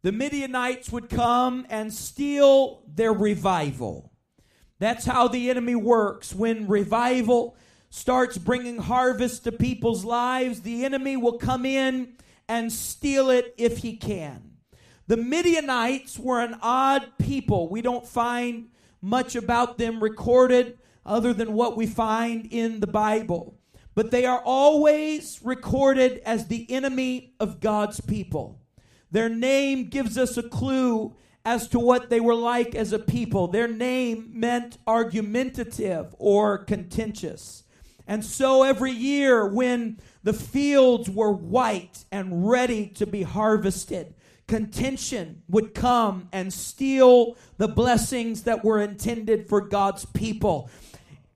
the 0.01 0.11
Midianites 0.11 0.91
would 0.91 1.07
come 1.07 1.67
and 1.69 1.93
steal 1.93 2.81
their 2.87 3.13
revival. 3.13 4.11
That's 4.79 5.05
how 5.05 5.27
the 5.27 5.51
enemy 5.51 5.75
works. 5.75 6.33
When 6.33 6.67
revival 6.67 7.55
starts 7.93 8.39
bringing 8.39 8.79
harvest 8.79 9.43
to 9.43 9.51
people's 9.51 10.03
lives, 10.03 10.61
the 10.61 10.83
enemy 10.83 11.15
will 11.15 11.37
come 11.37 11.63
in 11.63 12.11
and 12.49 12.73
steal 12.73 13.29
it 13.29 13.53
if 13.55 13.77
he 13.77 13.95
can. 13.95 14.41
The 15.05 15.15
Midianites 15.15 16.17
were 16.17 16.41
an 16.41 16.57
odd 16.63 17.07
people. 17.19 17.69
We 17.69 17.83
don't 17.83 18.07
find 18.07 18.69
much 18.99 19.35
about 19.35 19.77
them 19.77 20.01
recorded 20.01 20.79
other 21.05 21.33
than 21.33 21.53
what 21.53 21.77
we 21.77 21.85
find 21.85 22.47
in 22.47 22.79
the 22.79 22.87
Bible. 22.87 23.59
But 23.93 24.09
they 24.09 24.25
are 24.25 24.41
always 24.43 25.39
recorded 25.43 26.19
as 26.25 26.47
the 26.47 26.65
enemy 26.71 27.35
of 27.39 27.59
God's 27.59 28.01
people. 28.01 28.59
Their 29.11 29.29
name 29.29 29.89
gives 29.89 30.17
us 30.17 30.35
a 30.35 30.43
clue 30.43 31.15
as 31.45 31.67
to 31.67 31.79
what 31.79 32.09
they 32.09 32.19
were 32.19 32.33
like 32.33 32.73
as 32.73 32.91
a 32.91 32.97
people. 32.97 33.49
Their 33.49 33.67
name 33.67 34.31
meant 34.33 34.79
argumentative 34.87 36.15
or 36.17 36.57
contentious. 36.57 37.62
And 38.07 38.23
so 38.23 38.63
every 38.63 38.91
year, 38.91 39.47
when 39.47 39.99
the 40.23 40.33
fields 40.33 41.09
were 41.09 41.31
white 41.31 42.05
and 42.11 42.49
ready 42.49 42.87
to 42.87 43.05
be 43.05 43.23
harvested, 43.23 44.13
contention 44.47 45.41
would 45.47 45.73
come 45.73 46.27
and 46.31 46.51
steal 46.51 47.37
the 47.57 47.67
blessings 47.67 48.43
that 48.43 48.63
were 48.63 48.81
intended 48.81 49.47
for 49.47 49.61
God's 49.61 50.05
people. 50.05 50.69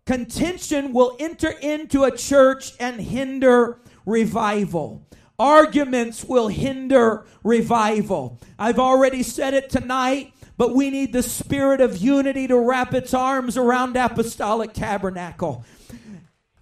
Contention 0.05 0.93
will 0.93 1.15
enter 1.19 1.50
into 1.62 2.03
a 2.03 2.15
church 2.15 2.74
and 2.79 3.01
hinder 3.01 3.79
revival. 4.05 5.05
Arguments 5.39 6.24
will 6.24 6.47
hinder 6.47 7.25
revival. 7.43 8.39
I've 8.57 8.79
already 8.79 9.21
said 9.21 9.53
it 9.53 9.69
tonight, 9.69 10.33
but 10.57 10.74
we 10.74 10.89
need 10.89 11.13
the 11.13 11.21
spirit 11.21 11.81
of 11.81 11.97
unity 11.97 12.47
to 12.47 12.57
wrap 12.57 12.93
its 12.93 13.13
arms 13.13 13.57
around 13.57 13.95
Apostolic 13.95 14.74
Tabernacle. 14.74 15.63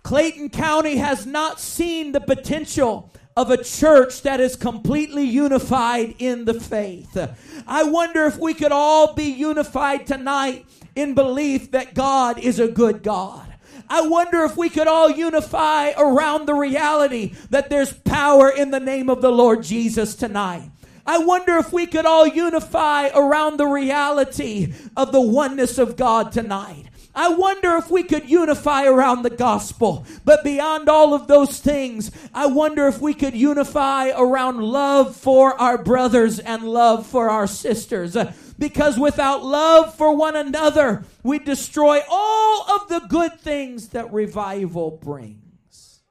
Clayton 0.06 0.50
County 0.52 0.98
has 0.98 1.26
not 1.26 1.60
seen 1.60 2.12
the 2.12 2.22
potential 2.22 3.12
of 3.36 3.50
a 3.50 3.64
church 3.64 4.22
that 4.22 4.40
is 4.40 4.56
completely 4.56 5.24
unified 5.24 6.14
in 6.20 6.46
the 6.46 6.54
faith. 6.54 7.18
I 7.66 7.86
wonder 7.86 8.26
if 8.26 8.38
we 8.38 8.54
could 8.54 8.72
all 8.72 9.16
be 9.16 9.32
unified 9.32 10.06
tonight 10.06 10.68
in 10.96 11.16
belief 11.16 11.72
that 11.72 11.96
God 11.96 12.38
is 12.38 12.60
a 12.60 12.68
good 12.68 13.02
God. 13.02 13.52
I 13.90 14.02
wonder 14.08 14.44
if 14.44 14.56
we 14.56 14.70
could 14.70 14.88
all 14.88 15.10
unify 15.10 15.94
around 15.98 16.46
the 16.46 16.54
reality 16.54 17.34
that 17.50 17.72
there's 17.72 17.92
power 17.92 18.52
in 18.52 18.70
the 18.70 18.80
name 18.80 19.10
of 19.10 19.24
the 19.24 19.32
Lord 19.32 19.64
Jesus 19.64 20.14
tonight. 20.14 20.70
I 21.08 21.18
wonder 21.18 21.58
if 21.58 21.74
we 21.74 21.88
could 21.88 22.06
all 22.06 22.28
unify 22.28 23.08
around 23.08 23.58
the 23.58 23.66
reality 23.66 24.72
of 24.96 25.12
the 25.12 25.22
oneness 25.22 25.80
of 25.80 25.96
God 25.96 26.32
tonight. 26.32 26.86
I 27.16 27.30
wonder 27.30 27.78
if 27.78 27.90
we 27.90 28.04
could 28.04 28.30
unify 28.30 28.84
around 28.84 29.24
the 29.24 29.30
gospel. 29.30 30.06
But 30.26 30.44
beyond 30.44 30.90
all 30.90 31.14
of 31.14 31.28
those 31.28 31.60
things, 31.60 32.12
I 32.34 32.48
wonder 32.48 32.88
if 32.88 33.00
we 33.00 33.14
could 33.14 33.34
unify 33.34 34.10
around 34.10 34.62
love 34.62 35.16
for 35.16 35.60
our 35.60 35.82
brothers 35.82 36.40
and 36.40 36.64
love 36.64 37.08
for 37.08 37.30
our 37.30 37.48
sisters. 37.48 38.18
Because 38.60 39.00
without 39.00 39.46
love 39.46 39.96
for 39.96 40.16
one 40.16 40.36
another, 40.36 41.06
we 41.24 41.40
destroy 41.40 42.02
all 42.10 42.70
of 42.70 42.90
the 42.90 43.08
good 43.08 43.40
things 43.40 43.90
that 43.90 44.12
revival 44.12 44.92
brings. 44.92 46.02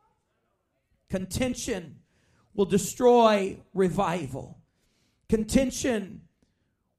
Contention 1.10 1.96
will 2.54 2.64
destroy 2.64 3.58
revival. 3.74 4.58
Contention 5.28 6.22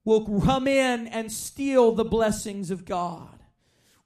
will 0.03 0.41
come 0.41 0.67
in 0.67 1.07
and 1.07 1.31
steal 1.31 1.91
the 1.91 2.05
blessings 2.05 2.69
of 2.69 2.85
God 2.85 3.34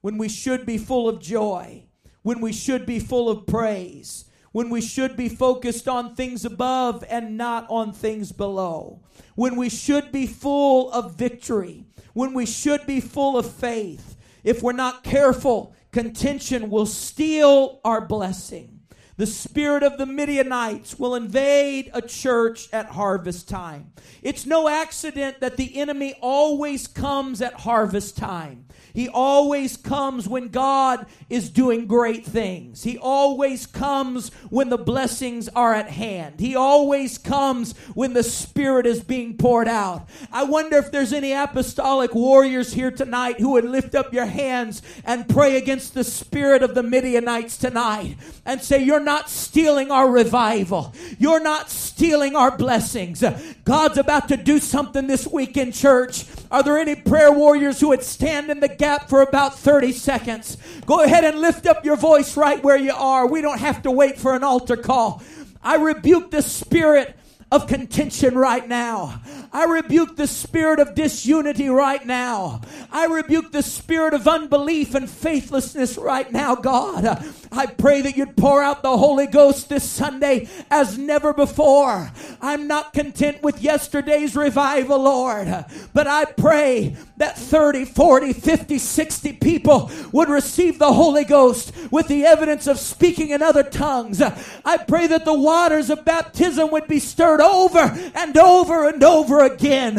when 0.00 0.18
we 0.18 0.28
should 0.28 0.64
be 0.66 0.78
full 0.78 1.08
of 1.08 1.20
joy, 1.20 1.84
when 2.22 2.40
we 2.40 2.52
should 2.52 2.86
be 2.86 2.98
full 2.98 3.28
of 3.28 3.46
praise, 3.46 4.26
when 4.52 4.70
we 4.70 4.80
should 4.80 5.16
be 5.16 5.28
focused 5.28 5.88
on 5.88 6.14
things 6.14 6.44
above 6.44 7.04
and 7.08 7.36
not 7.36 7.66
on 7.70 7.92
things 7.92 8.32
below, 8.32 9.00
when 9.36 9.56
we 9.56 9.68
should 9.68 10.10
be 10.10 10.26
full 10.26 10.90
of 10.92 11.14
victory, 11.14 11.84
when 12.14 12.34
we 12.34 12.46
should 12.46 12.86
be 12.86 13.00
full 13.00 13.38
of 13.38 13.50
faith. 13.50 14.16
If 14.42 14.62
we're 14.62 14.72
not 14.72 15.04
careful, 15.04 15.74
contention 15.92 16.70
will 16.70 16.86
steal 16.86 17.80
our 17.84 18.00
blessing. 18.00 18.80
The 19.20 19.26
spirit 19.26 19.82
of 19.82 19.98
the 19.98 20.06
Midianites 20.06 20.98
will 20.98 21.14
invade 21.14 21.90
a 21.92 22.00
church 22.00 22.70
at 22.72 22.86
harvest 22.86 23.50
time. 23.50 23.92
It's 24.22 24.46
no 24.46 24.66
accident 24.66 25.40
that 25.40 25.58
the 25.58 25.76
enemy 25.78 26.14
always 26.22 26.86
comes 26.86 27.42
at 27.42 27.52
harvest 27.52 28.16
time. 28.16 28.64
He 28.92 29.08
always 29.08 29.76
comes 29.76 30.28
when 30.28 30.48
God 30.48 31.06
is 31.28 31.50
doing 31.50 31.86
great 31.86 32.24
things. 32.24 32.82
He 32.82 32.98
always 32.98 33.66
comes 33.66 34.30
when 34.50 34.68
the 34.68 34.78
blessings 34.78 35.48
are 35.50 35.74
at 35.74 35.90
hand. 35.90 36.40
He 36.40 36.56
always 36.56 37.18
comes 37.18 37.76
when 37.94 38.12
the 38.12 38.22
Spirit 38.22 38.86
is 38.86 39.02
being 39.02 39.36
poured 39.36 39.68
out. 39.68 40.08
I 40.32 40.44
wonder 40.44 40.76
if 40.76 40.90
there's 40.90 41.12
any 41.12 41.32
apostolic 41.32 42.14
warriors 42.14 42.72
here 42.72 42.90
tonight 42.90 43.40
who 43.40 43.50
would 43.50 43.64
lift 43.64 43.94
up 43.94 44.12
your 44.12 44.26
hands 44.26 44.82
and 45.04 45.28
pray 45.28 45.56
against 45.56 45.94
the 45.94 46.04
spirit 46.04 46.62
of 46.62 46.74
the 46.74 46.82
Midianites 46.82 47.56
tonight 47.56 48.16
and 48.44 48.62
say, 48.62 48.82
You're 48.82 49.00
not 49.00 49.30
stealing 49.30 49.90
our 49.90 50.10
revival. 50.10 50.94
You're 51.18 51.42
not 51.42 51.70
stealing 51.70 52.36
our 52.36 52.56
blessings. 52.56 53.22
God's 53.64 53.98
about 53.98 54.28
to 54.28 54.36
do 54.36 54.58
something 54.58 55.06
this 55.06 55.26
week 55.26 55.56
in 55.56 55.72
church. 55.72 56.24
Are 56.50 56.62
there 56.62 56.78
any 56.78 56.96
prayer 56.96 57.32
warriors 57.32 57.80
who 57.80 57.88
would 57.88 58.02
stand 58.02 58.50
in 58.50 58.60
the 58.60 58.68
gap 58.80 59.10
for 59.10 59.20
about 59.20 59.58
30 59.58 59.92
seconds? 59.92 60.56
Go 60.86 61.02
ahead 61.02 61.22
and 61.22 61.38
lift 61.38 61.66
up 61.66 61.84
your 61.84 61.96
voice 61.96 62.36
right 62.36 62.62
where 62.64 62.78
you 62.78 62.92
are. 62.92 63.26
We 63.26 63.42
don't 63.42 63.60
have 63.60 63.82
to 63.82 63.90
wait 63.90 64.18
for 64.18 64.34
an 64.34 64.42
altar 64.42 64.76
call. 64.76 65.22
I 65.62 65.76
rebuke 65.76 66.30
the 66.30 66.40
spirit 66.40 67.14
of 67.52 67.66
contention 67.66 68.36
right 68.36 68.66
now. 68.66 69.20
I 69.52 69.64
rebuke 69.64 70.16
the 70.16 70.28
spirit 70.28 70.78
of 70.78 70.94
disunity 70.94 71.68
right 71.68 72.04
now. 72.06 72.60
I 72.92 73.06
rebuke 73.06 73.50
the 73.50 73.62
spirit 73.62 74.14
of 74.14 74.28
unbelief 74.28 74.94
and 74.94 75.10
faithlessness 75.10 75.98
right 75.98 76.30
now, 76.30 76.54
God. 76.54 77.24
I 77.50 77.66
pray 77.66 78.00
that 78.02 78.16
you'd 78.16 78.36
pour 78.36 78.62
out 78.62 78.82
the 78.82 78.96
Holy 78.96 79.26
Ghost 79.26 79.68
this 79.68 79.88
Sunday 79.88 80.48
as 80.70 80.96
never 80.96 81.32
before. 81.32 82.12
I'm 82.40 82.68
not 82.68 82.92
content 82.92 83.42
with 83.42 83.60
yesterday's 83.60 84.36
revival, 84.36 85.02
Lord, 85.02 85.64
but 85.92 86.06
I 86.06 86.26
pray 86.26 86.96
that 87.16 87.36
30, 87.36 87.86
40, 87.86 88.32
50, 88.32 88.78
60 88.78 89.32
people 89.34 89.90
would 90.12 90.28
receive 90.28 90.78
the 90.78 90.92
Holy 90.92 91.24
Ghost 91.24 91.72
with 91.90 92.06
the 92.06 92.24
evidence 92.24 92.68
of 92.68 92.78
speaking 92.78 93.30
in 93.30 93.42
other 93.42 93.64
tongues. 93.64 94.22
I 94.22 94.76
pray 94.76 95.08
that 95.08 95.24
the 95.24 95.38
waters 95.38 95.90
of 95.90 96.04
baptism 96.04 96.70
would 96.70 96.86
be 96.86 97.00
stirred 97.00 97.40
over 97.40 97.80
and 98.14 98.36
over 98.36 98.88
and 98.88 99.02
over 99.02 99.39
again. 99.44 99.96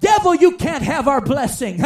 Devil, 0.00 0.34
you 0.36 0.56
can't 0.56 0.82
have 0.84 1.08
our 1.08 1.20
blessing. 1.20 1.80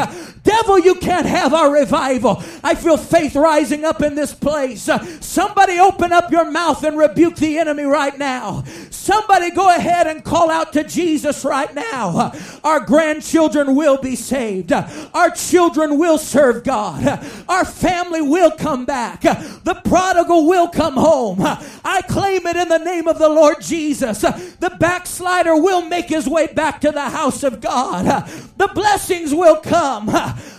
Devil, 0.53 0.79
you 0.81 0.95
can't 0.97 1.27
have 1.27 1.55
our 1.55 1.73
revival. 1.73 2.43
I 2.63 2.75
feel 2.75 2.97
faith 2.97 3.35
rising 3.35 3.85
up 3.85 4.03
in 4.03 4.15
this 4.15 4.35
place. 4.35 4.89
Somebody 5.21 5.79
open 5.79 6.13
up 6.13 6.31
your 6.31 6.51
mouth 6.51 6.85
and 6.85 6.99
rebuke 6.99 7.37
the 7.37 7.59
enemy 7.59 7.85
right 7.85 8.17
now. 8.19 8.65
Somebody 8.91 9.51
go 9.51 9.75
ahead 9.75 10.07
and 10.07 10.25
call 10.25 10.51
out 10.51 10.73
to 10.75 10.85
Jesus 10.85 11.45
right 11.45 11.75
now. 11.75 12.33
Our 12.63 12.81
grandchildren 12.81 13.75
will 13.75 13.99
be 13.99 14.15
saved. 14.15 14.73
Our 14.73 15.31
children 15.31 15.99
will 15.99 16.19
serve 16.19 16.65
God. 16.65 17.27
Our 17.49 17.65
family 17.65 18.23
will 18.23 18.51
come 18.51 18.85
back. 18.85 19.23
The 19.23 19.81
prodigal 19.85 20.47
will 20.47 20.69
come 20.69 20.95
home. 20.95 21.39
I 21.41 22.03
claim 22.09 22.47
it 22.47 22.57
in 22.57 22.69
the 22.69 22.79
name 22.79 23.09
of 23.09 23.19
the 23.19 23.29
Lord 23.29 23.61
Jesus. 23.61 24.21
The 24.21 24.77
backslider 24.79 25.57
will 25.57 25.83
make 25.83 26.09
his 26.09 26.29
way 26.29 26.47
back 26.47 26.81
to 26.83 26.93
the 26.93 27.09
house 27.09 27.43
of 27.43 27.61
God. 27.61 27.73
God. 27.73 28.27
The 28.57 28.69
blessings 28.69 29.35
will 29.35 29.57
come. 29.57 30.07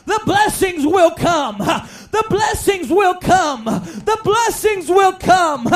The 0.06 0.22
blessings 0.26 0.86
will 0.86 1.12
come. 1.12 1.58
The 1.58 2.26
blessings 2.30 2.90
will 2.90 3.16
come. 3.16 3.66
The 3.66 4.20
blessings 4.24 4.90
will 4.90 5.14
come. 5.14 5.68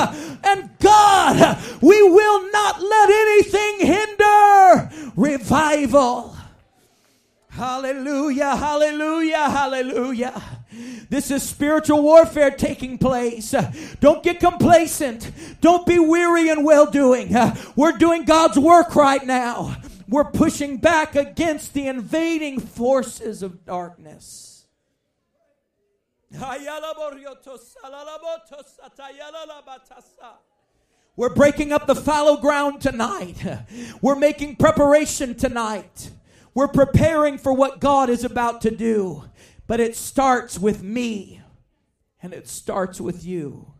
And 0.43 0.69
God, 0.79 1.57
we 1.81 2.01
will 2.03 2.51
not 2.51 2.81
let 2.81 3.09
anything 3.09 3.87
hinder 3.87 5.11
revival. 5.15 6.35
Hallelujah, 7.49 8.55
hallelujah, 8.55 9.49
hallelujah. 9.49 10.41
This 11.09 11.31
is 11.31 11.41
spiritual 11.41 12.03
warfare 12.03 12.51
taking 12.51 12.99
place. 12.99 13.55
Don't 13.99 14.21
get 14.21 14.39
complacent. 14.39 15.31
Don't 15.59 15.87
be 15.87 15.97
weary 15.97 16.49
in 16.49 16.63
well 16.63 16.85
doing. 16.85 17.33
We're 17.75 17.97
doing 17.97 18.25
God's 18.25 18.59
work 18.59 18.95
right 18.95 19.25
now. 19.25 19.75
We're 20.07 20.31
pushing 20.31 20.77
back 20.77 21.15
against 21.15 21.73
the 21.73 21.87
invading 21.87 22.61
forces 22.61 23.43
of 23.43 23.65
darkness. 23.65 24.65
We're 31.15 31.33
breaking 31.33 31.73
up 31.73 31.87
the 31.87 31.95
fallow 31.95 32.37
ground 32.37 32.81
tonight. 32.81 33.43
We're 34.01 34.15
making 34.15 34.57
preparation 34.57 35.35
tonight. 35.35 36.11
We're 36.53 36.67
preparing 36.67 37.37
for 37.37 37.53
what 37.53 37.79
God 37.79 38.09
is 38.09 38.23
about 38.23 38.61
to 38.61 38.71
do. 38.71 39.23
But 39.67 39.79
it 39.79 39.95
starts 39.95 40.57
with 40.57 40.83
me 40.83 41.41
and 42.21 42.33
it 42.33 42.47
starts 42.47 43.01
with 43.01 43.25
you. 43.25 43.73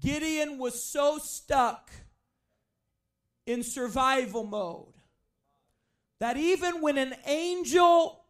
Gideon 0.00 0.58
was 0.58 0.82
so 0.82 1.18
stuck 1.18 1.90
in 3.46 3.62
survival 3.62 4.44
mode. 4.44 4.92
That 6.18 6.36
even 6.36 6.80
when 6.80 6.98
an 6.98 7.14
angel 7.26 8.24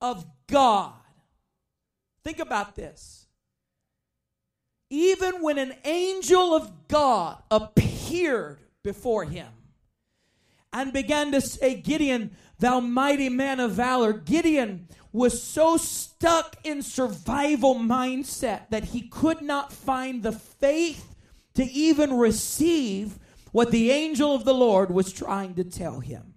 of 0.00 0.24
God, 0.46 0.92
think 2.24 2.38
about 2.38 2.74
this, 2.74 3.26
even 4.90 5.42
when 5.42 5.58
an 5.58 5.74
angel 5.84 6.54
of 6.54 6.88
God 6.88 7.42
appeared 7.50 8.60
before 8.82 9.24
him 9.24 9.48
and 10.72 10.92
began 10.92 11.32
to 11.32 11.40
say, 11.40 11.74
Gideon, 11.74 12.30
thou 12.58 12.80
mighty 12.80 13.28
man 13.28 13.60
of 13.60 13.72
valor. 13.72 14.12
Gideon 14.12 14.88
was 15.12 15.42
so 15.42 15.76
stuck 15.76 16.56
in 16.64 16.82
survival 16.82 17.74
mindset 17.74 18.70
that 18.70 18.84
he 18.84 19.02
could 19.02 19.42
not 19.42 19.72
find 19.72 20.22
the 20.22 20.32
faith 20.32 21.14
to 21.54 21.64
even 21.64 22.16
receive 22.16 23.18
what 23.52 23.70
the 23.70 23.90
angel 23.90 24.34
of 24.34 24.44
the 24.44 24.54
Lord 24.54 24.90
was 24.90 25.12
trying 25.12 25.54
to 25.54 25.64
tell 25.64 26.00
him. 26.00 26.34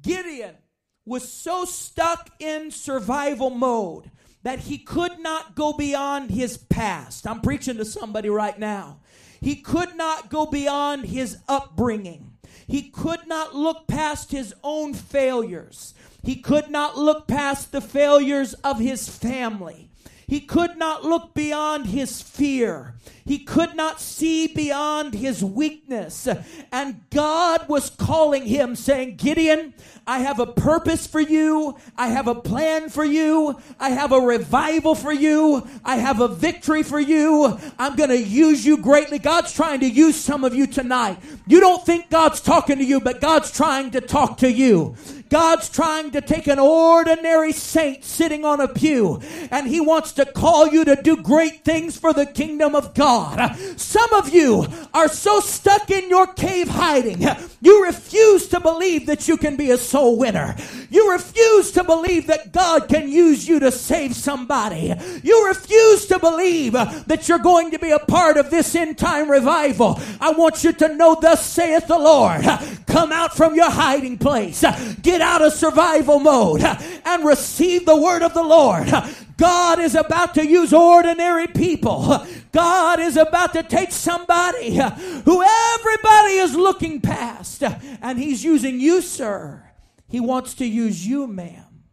Gideon 0.00 0.56
was 1.04 1.30
so 1.30 1.64
stuck 1.64 2.30
in 2.38 2.70
survival 2.70 3.50
mode 3.50 4.10
that 4.42 4.60
he 4.60 4.78
could 4.78 5.18
not 5.18 5.54
go 5.54 5.72
beyond 5.72 6.30
his 6.30 6.56
past. 6.56 7.26
I'm 7.26 7.40
preaching 7.40 7.76
to 7.76 7.84
somebody 7.84 8.30
right 8.30 8.58
now. 8.58 9.00
He 9.40 9.56
could 9.56 9.96
not 9.96 10.30
go 10.30 10.46
beyond 10.46 11.06
his 11.06 11.38
upbringing. 11.48 12.32
He 12.66 12.90
could 12.90 13.26
not 13.26 13.54
look 13.54 13.86
past 13.86 14.30
his 14.30 14.54
own 14.62 14.94
failures. 14.94 15.94
He 16.22 16.36
could 16.36 16.70
not 16.70 16.98
look 16.98 17.26
past 17.26 17.72
the 17.72 17.80
failures 17.80 18.54
of 18.54 18.78
his 18.78 19.08
family. 19.08 19.90
He 20.26 20.38
could 20.38 20.76
not 20.76 21.04
look 21.04 21.34
beyond 21.34 21.86
his 21.86 22.22
fear. 22.22 22.94
He 23.24 23.40
could 23.40 23.74
not 23.74 24.00
see 24.00 24.46
beyond 24.46 25.12
his 25.12 25.42
weakness. 25.42 26.28
And 26.70 27.00
God 27.10 27.68
was 27.68 27.90
calling 27.90 28.44
him, 28.44 28.76
saying, 28.76 29.16
Gideon, 29.16 29.74
I 30.06 30.20
have 30.20 30.38
a 30.38 30.46
purpose 30.46 31.04
for 31.04 31.20
you. 31.20 31.76
I 31.96 32.08
have 32.08 32.28
a 32.28 32.36
plan 32.36 32.90
for 32.90 33.04
you. 33.04 33.60
I 33.80 33.90
have 33.90 34.12
a 34.12 34.20
revival 34.20 34.94
for 34.94 35.12
you. 35.12 35.66
I 35.84 35.96
have 35.96 36.20
a 36.20 36.28
victory 36.28 36.84
for 36.84 37.00
you. 37.00 37.58
I'm 37.76 37.96
going 37.96 38.10
to 38.10 38.22
use 38.22 38.64
you 38.64 38.76
greatly. 38.76 39.18
God's 39.18 39.52
trying 39.52 39.80
to 39.80 39.88
use 39.88 40.14
some 40.14 40.44
of 40.44 40.54
you 40.54 40.68
tonight. 40.68 41.18
You 41.48 41.58
don't 41.58 41.84
think 41.84 42.08
God's 42.08 42.40
talking 42.40 42.78
to 42.78 42.84
you, 42.84 43.00
but 43.00 43.20
God's 43.20 43.50
trying 43.50 43.90
to 43.92 44.00
talk 44.00 44.38
to 44.38 44.52
you. 44.52 44.94
God's 45.30 45.68
trying 45.68 46.10
to 46.10 46.20
take 46.20 46.48
an 46.48 46.58
ordinary 46.58 47.52
saint 47.52 48.04
sitting 48.04 48.44
on 48.44 48.60
a 48.60 48.68
pew 48.68 49.20
and 49.50 49.66
he 49.66 49.80
wants 49.80 50.12
to 50.12 50.26
call 50.26 50.68
you 50.68 50.84
to 50.84 50.96
do 50.96 51.16
great 51.16 51.64
things 51.64 51.96
for 51.96 52.12
the 52.12 52.26
kingdom 52.26 52.74
of 52.74 52.94
God. 52.94 53.56
Some 53.76 54.12
of 54.12 54.34
you 54.34 54.66
are 54.92 55.08
so 55.08 55.40
stuck 55.40 55.90
in 55.90 56.10
your 56.10 56.26
cave 56.26 56.68
hiding. 56.68 57.24
You 57.62 57.84
refuse 57.84 58.48
to 58.48 58.60
believe 58.60 59.06
that 59.06 59.28
you 59.28 59.36
can 59.36 59.56
be 59.56 59.70
a 59.70 59.78
soul 59.78 60.18
winner. 60.18 60.56
You 60.90 61.12
refuse 61.12 61.70
to 61.72 61.84
believe 61.84 62.26
that 62.26 62.52
God 62.52 62.88
can 62.88 63.08
use 63.08 63.46
you 63.46 63.60
to 63.60 63.70
save 63.70 64.16
somebody. 64.16 64.94
You 65.22 65.46
refuse 65.46 66.06
to 66.06 66.18
believe 66.18 66.72
that 66.72 67.28
you're 67.28 67.38
going 67.38 67.70
to 67.70 67.78
be 67.78 67.90
a 67.90 67.98
part 67.98 68.36
of 68.36 68.50
this 68.50 68.74
end 68.74 68.98
time 68.98 69.30
revival. 69.30 70.00
I 70.20 70.32
want 70.32 70.64
you 70.64 70.72
to 70.72 70.96
know, 70.96 71.16
thus 71.20 71.46
saith 71.46 71.86
the 71.86 71.98
Lord, 71.98 72.42
come 72.86 73.12
out 73.12 73.36
from 73.36 73.54
your 73.54 73.70
hiding 73.70 74.18
place. 74.18 74.64
Get 75.02 75.19
out 75.20 75.42
of 75.42 75.52
survival 75.52 76.18
mode 76.18 76.62
and 76.62 77.24
receive 77.24 77.86
the 77.86 77.96
word 77.96 78.22
of 78.22 78.34
the 78.34 78.42
Lord. 78.42 78.88
God 79.36 79.80
is 79.80 79.94
about 79.94 80.34
to 80.34 80.46
use 80.46 80.72
ordinary 80.72 81.46
people. 81.46 82.26
God 82.52 83.00
is 83.00 83.16
about 83.16 83.52
to 83.54 83.62
take 83.62 83.92
somebody 83.92 84.74
who 84.74 85.42
everybody 85.74 86.34
is 86.34 86.54
looking 86.54 87.00
past, 87.00 87.62
and 87.62 88.18
He's 88.18 88.44
using 88.44 88.80
you, 88.80 89.00
sir. 89.00 89.64
He 90.08 90.20
wants 90.20 90.54
to 90.54 90.66
use 90.66 91.06
you, 91.06 91.26
ma'am. 91.26 91.84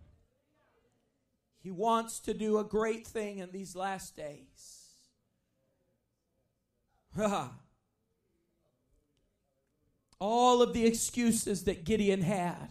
He 1.62 1.72
wants 1.72 2.20
to 2.22 2.34
do 2.34 2.58
a 2.58 2.63
great 2.63 3.06
thing 3.06 3.40
in 3.40 3.52
these 3.52 3.76
last 3.76 4.16
days. 4.16 4.86
All 10.20 10.62
of 10.62 10.74
the 10.74 10.86
excuses 10.86 11.66
that 11.66 11.84
Gideon 11.84 12.22
had 12.22 12.70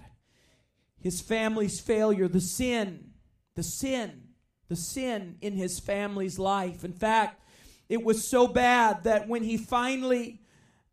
his 1.07 1.21
family's 1.21 1.79
failure, 1.79 2.27
the 2.27 2.41
sin, 2.41 3.13
the 3.55 3.63
sin, 3.63 4.25
the 4.67 4.75
sin 4.75 5.37
in 5.41 5.53
his 5.53 5.79
family's 5.79 6.37
life. 6.37 6.83
In 6.83 6.93
fact, 6.93 7.41
it 7.89 8.03
was 8.03 8.27
so 8.27 8.49
bad 8.49 9.05
that 9.05 9.29
when 9.29 9.45
he 9.45 9.57
finally 9.57 10.41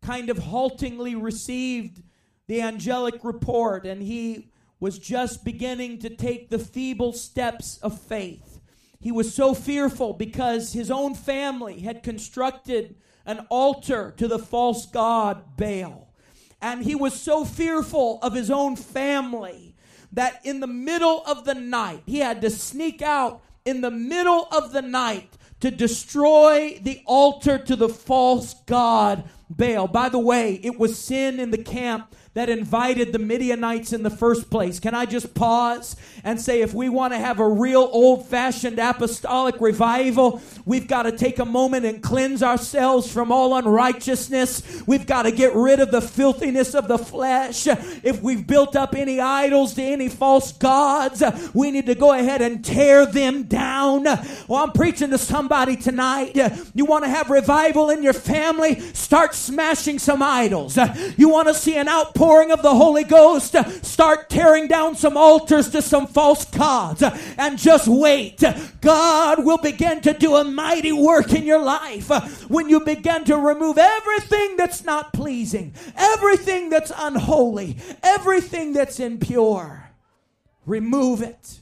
kind 0.00 0.30
of 0.30 0.38
haltingly 0.38 1.16
received 1.16 2.00
the 2.46 2.62
angelic 2.62 3.24
report 3.24 3.84
and 3.84 4.00
he 4.00 4.52
was 4.78 5.00
just 5.00 5.44
beginning 5.44 5.98
to 5.98 6.08
take 6.08 6.48
the 6.48 6.60
feeble 6.60 7.12
steps 7.12 7.78
of 7.78 8.00
faith, 8.00 8.60
he 9.00 9.10
was 9.10 9.34
so 9.34 9.52
fearful 9.52 10.12
because 10.12 10.74
his 10.74 10.92
own 10.92 11.16
family 11.16 11.80
had 11.80 12.04
constructed 12.04 12.94
an 13.26 13.44
altar 13.50 14.14
to 14.16 14.28
the 14.28 14.38
false 14.38 14.86
god 14.86 15.56
Baal. 15.56 16.14
And 16.62 16.84
he 16.84 16.94
was 16.94 17.20
so 17.20 17.44
fearful 17.44 18.20
of 18.22 18.32
his 18.32 18.48
own 18.48 18.76
family 18.76 19.73
that 20.14 20.40
in 20.44 20.60
the 20.60 20.66
middle 20.66 21.22
of 21.26 21.44
the 21.44 21.54
night, 21.54 22.02
he 22.06 22.18
had 22.18 22.40
to 22.40 22.50
sneak 22.50 23.02
out 23.02 23.42
in 23.64 23.80
the 23.80 23.90
middle 23.90 24.48
of 24.50 24.72
the 24.72 24.82
night 24.82 25.36
to 25.60 25.70
destroy 25.70 26.78
the 26.82 27.02
altar 27.06 27.58
to 27.58 27.76
the 27.76 27.88
false 27.88 28.54
god 28.66 29.24
Baal. 29.50 29.86
By 29.86 30.08
the 30.08 30.18
way, 30.18 30.60
it 30.62 30.78
was 30.78 30.98
sin 30.98 31.38
in 31.38 31.50
the 31.50 31.62
camp 31.62 32.14
that 32.34 32.48
invited 32.48 33.12
the 33.12 33.18
Midianites 33.18 33.92
in 33.92 34.02
the 34.02 34.10
first 34.10 34.50
place. 34.50 34.80
Can 34.80 34.92
I 34.92 35.06
just 35.06 35.34
pause 35.34 35.94
and 36.24 36.40
say 36.40 36.62
if 36.62 36.74
we 36.74 36.88
want 36.88 37.12
to 37.12 37.18
have 37.18 37.38
a 37.38 37.48
real 37.48 37.88
old 37.92 38.26
fashioned 38.26 38.80
apostolic 38.80 39.60
revival, 39.60 40.42
we've 40.66 40.88
got 40.88 41.04
to 41.04 41.12
take 41.12 41.38
a 41.38 41.44
moment 41.44 41.86
and 41.86 42.02
cleanse 42.02 42.42
ourselves 42.42 43.10
from 43.12 43.30
all 43.30 43.56
unrighteousness. 43.56 44.82
We've 44.84 45.06
got 45.06 45.22
to 45.22 45.30
get 45.30 45.54
rid 45.54 45.78
of 45.78 45.92
the 45.92 46.00
filthiness 46.00 46.74
of 46.74 46.88
the 46.88 46.98
flesh. 46.98 47.68
If 47.68 48.20
we've 48.20 48.44
built 48.44 48.74
up 48.74 48.96
any 48.96 49.20
idols 49.20 49.74
to 49.74 49.82
any 49.82 50.08
false 50.08 50.50
gods, 50.50 51.22
we 51.54 51.70
need 51.70 51.86
to 51.86 51.94
go 51.94 52.12
ahead 52.12 52.42
and 52.42 52.64
tear 52.64 53.06
them 53.06 53.44
down. 53.44 54.02
Well, 54.02 54.64
I'm 54.64 54.72
preaching 54.72 55.10
to 55.10 55.18
somebody 55.18 55.76
tonight. 55.76 56.36
You 56.74 56.84
want 56.84 57.04
to 57.04 57.10
have 57.10 57.30
revival 57.30 57.90
in 57.90 58.02
your 58.02 58.12
family? 58.12 58.80
Start 58.80 59.36
smashing 59.36 60.00
some 60.00 60.20
idols. 60.20 60.76
You 61.16 61.28
want 61.28 61.46
to 61.46 61.54
see 61.54 61.76
an 61.76 61.88
outpouring 61.88 62.23
outpouring 62.24 62.50
of 62.52 62.62
the 62.62 62.74
Holy 62.74 63.04
Ghost, 63.04 63.54
start 63.84 64.30
tearing 64.30 64.66
down 64.66 64.96
some 64.96 65.16
altars 65.16 65.68
to 65.70 65.82
some 65.82 66.06
false 66.06 66.44
gods 66.46 67.02
and 67.36 67.58
just 67.58 67.86
wait. 67.86 68.42
God 68.80 69.44
will 69.44 69.58
begin 69.58 70.00
to 70.02 70.14
do 70.14 70.36
a 70.36 70.44
mighty 70.44 70.92
work 70.92 71.32
in 71.34 71.44
your 71.44 71.62
life 71.62 72.08
when 72.48 72.68
you 72.68 72.80
begin 72.80 73.24
to 73.24 73.36
remove 73.36 73.76
everything 73.76 74.56
that's 74.56 74.84
not 74.84 75.12
pleasing, 75.12 75.74
everything 75.96 76.70
that's 76.70 76.92
unholy, 76.96 77.76
everything 78.02 78.72
that's 78.72 79.00
impure. 79.00 79.90
Remove 80.64 81.20
it. 81.20 81.60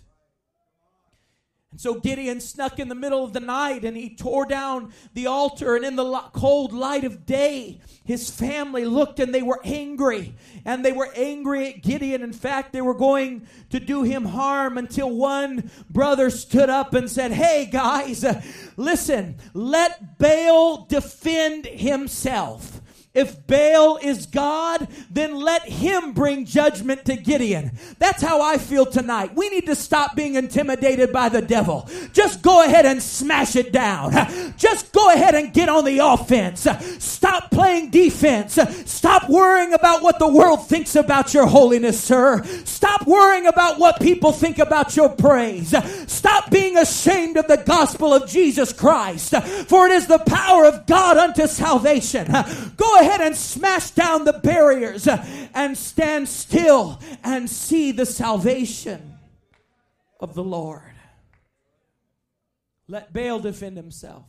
And 1.72 1.80
so 1.80 1.94
Gideon 1.94 2.40
snuck 2.40 2.78
in 2.78 2.88
the 2.88 2.94
middle 2.94 3.24
of 3.24 3.32
the 3.32 3.40
night 3.40 3.84
and 3.84 3.96
he 3.96 4.14
tore 4.14 4.44
down 4.44 4.92
the 5.14 5.26
altar. 5.26 5.74
And 5.74 5.84
in 5.86 5.96
the 5.96 6.04
cold 6.34 6.74
light 6.74 7.02
of 7.02 7.24
day, 7.24 7.80
his 8.04 8.30
family 8.30 8.84
looked 8.84 9.18
and 9.18 9.34
they 9.34 9.40
were 9.40 9.60
angry. 9.64 10.34
And 10.66 10.84
they 10.84 10.92
were 10.92 11.10
angry 11.16 11.72
at 11.72 11.82
Gideon. 11.82 12.22
In 12.22 12.34
fact, 12.34 12.74
they 12.74 12.82
were 12.82 12.94
going 12.94 13.46
to 13.70 13.80
do 13.80 14.02
him 14.02 14.26
harm 14.26 14.76
until 14.76 15.10
one 15.10 15.70
brother 15.88 16.28
stood 16.28 16.68
up 16.68 16.92
and 16.92 17.10
said, 17.10 17.32
Hey, 17.32 17.64
guys, 17.64 18.22
listen, 18.76 19.36
let 19.54 20.18
Baal 20.18 20.84
defend 20.84 21.64
himself. 21.64 22.81
If 23.14 23.46
Baal 23.46 23.98
is 23.98 24.24
God, 24.24 24.88
then 25.10 25.34
let 25.34 25.68
him 25.68 26.12
bring 26.12 26.46
judgment 26.46 27.04
to 27.04 27.16
Gideon. 27.16 27.72
That's 27.98 28.22
how 28.22 28.40
I 28.40 28.56
feel 28.56 28.86
tonight. 28.86 29.34
We 29.34 29.50
need 29.50 29.66
to 29.66 29.74
stop 29.74 30.16
being 30.16 30.34
intimidated 30.34 31.12
by 31.12 31.28
the 31.28 31.42
devil. 31.42 31.86
Just 32.14 32.40
go 32.40 32.64
ahead 32.64 32.86
and 32.86 33.02
smash 33.02 33.54
it 33.54 33.70
down. 33.70 34.12
Just 34.56 34.92
go 34.92 35.12
ahead 35.12 35.34
and 35.34 35.52
get 35.52 35.68
on 35.68 35.84
the 35.84 35.98
offense. 35.98 36.66
Stop 36.98 37.50
playing 37.50 37.90
defense. 37.90 38.58
Stop 38.86 39.28
worrying 39.28 39.74
about 39.74 40.02
what 40.02 40.18
the 40.18 40.32
world 40.32 40.66
thinks 40.66 40.96
about 40.96 41.34
your 41.34 41.46
holiness, 41.46 42.02
sir. 42.02 42.42
Stop 42.64 43.06
worrying 43.06 43.46
about 43.46 43.78
what 43.78 44.00
people 44.00 44.32
think 44.32 44.58
about 44.58 44.96
your 44.96 45.10
praise. 45.10 45.74
Stop 46.10 46.50
being 46.50 46.78
ashamed 46.78 47.36
of 47.36 47.46
the 47.46 47.58
gospel 47.58 48.14
of 48.14 48.26
Jesus 48.26 48.72
Christ, 48.72 49.36
for 49.66 49.86
it 49.86 49.92
is 49.92 50.06
the 50.06 50.20
power 50.20 50.64
of 50.64 50.86
God 50.86 51.18
unto 51.18 51.46
salvation. 51.46 52.26
Go 52.76 53.00
ahead 53.00 53.01
and 53.10 53.36
smash 53.36 53.90
down 53.90 54.24
the 54.24 54.32
barriers 54.32 55.06
uh, 55.06 55.24
and 55.54 55.76
stand 55.76 56.28
still 56.28 57.00
and 57.22 57.48
see 57.48 57.92
the 57.92 58.06
salvation 58.06 59.18
of 60.20 60.34
the 60.34 60.44
Lord. 60.44 60.82
Let 62.88 63.12
Baal 63.12 63.40
defend 63.40 63.76
himself. 63.76 64.26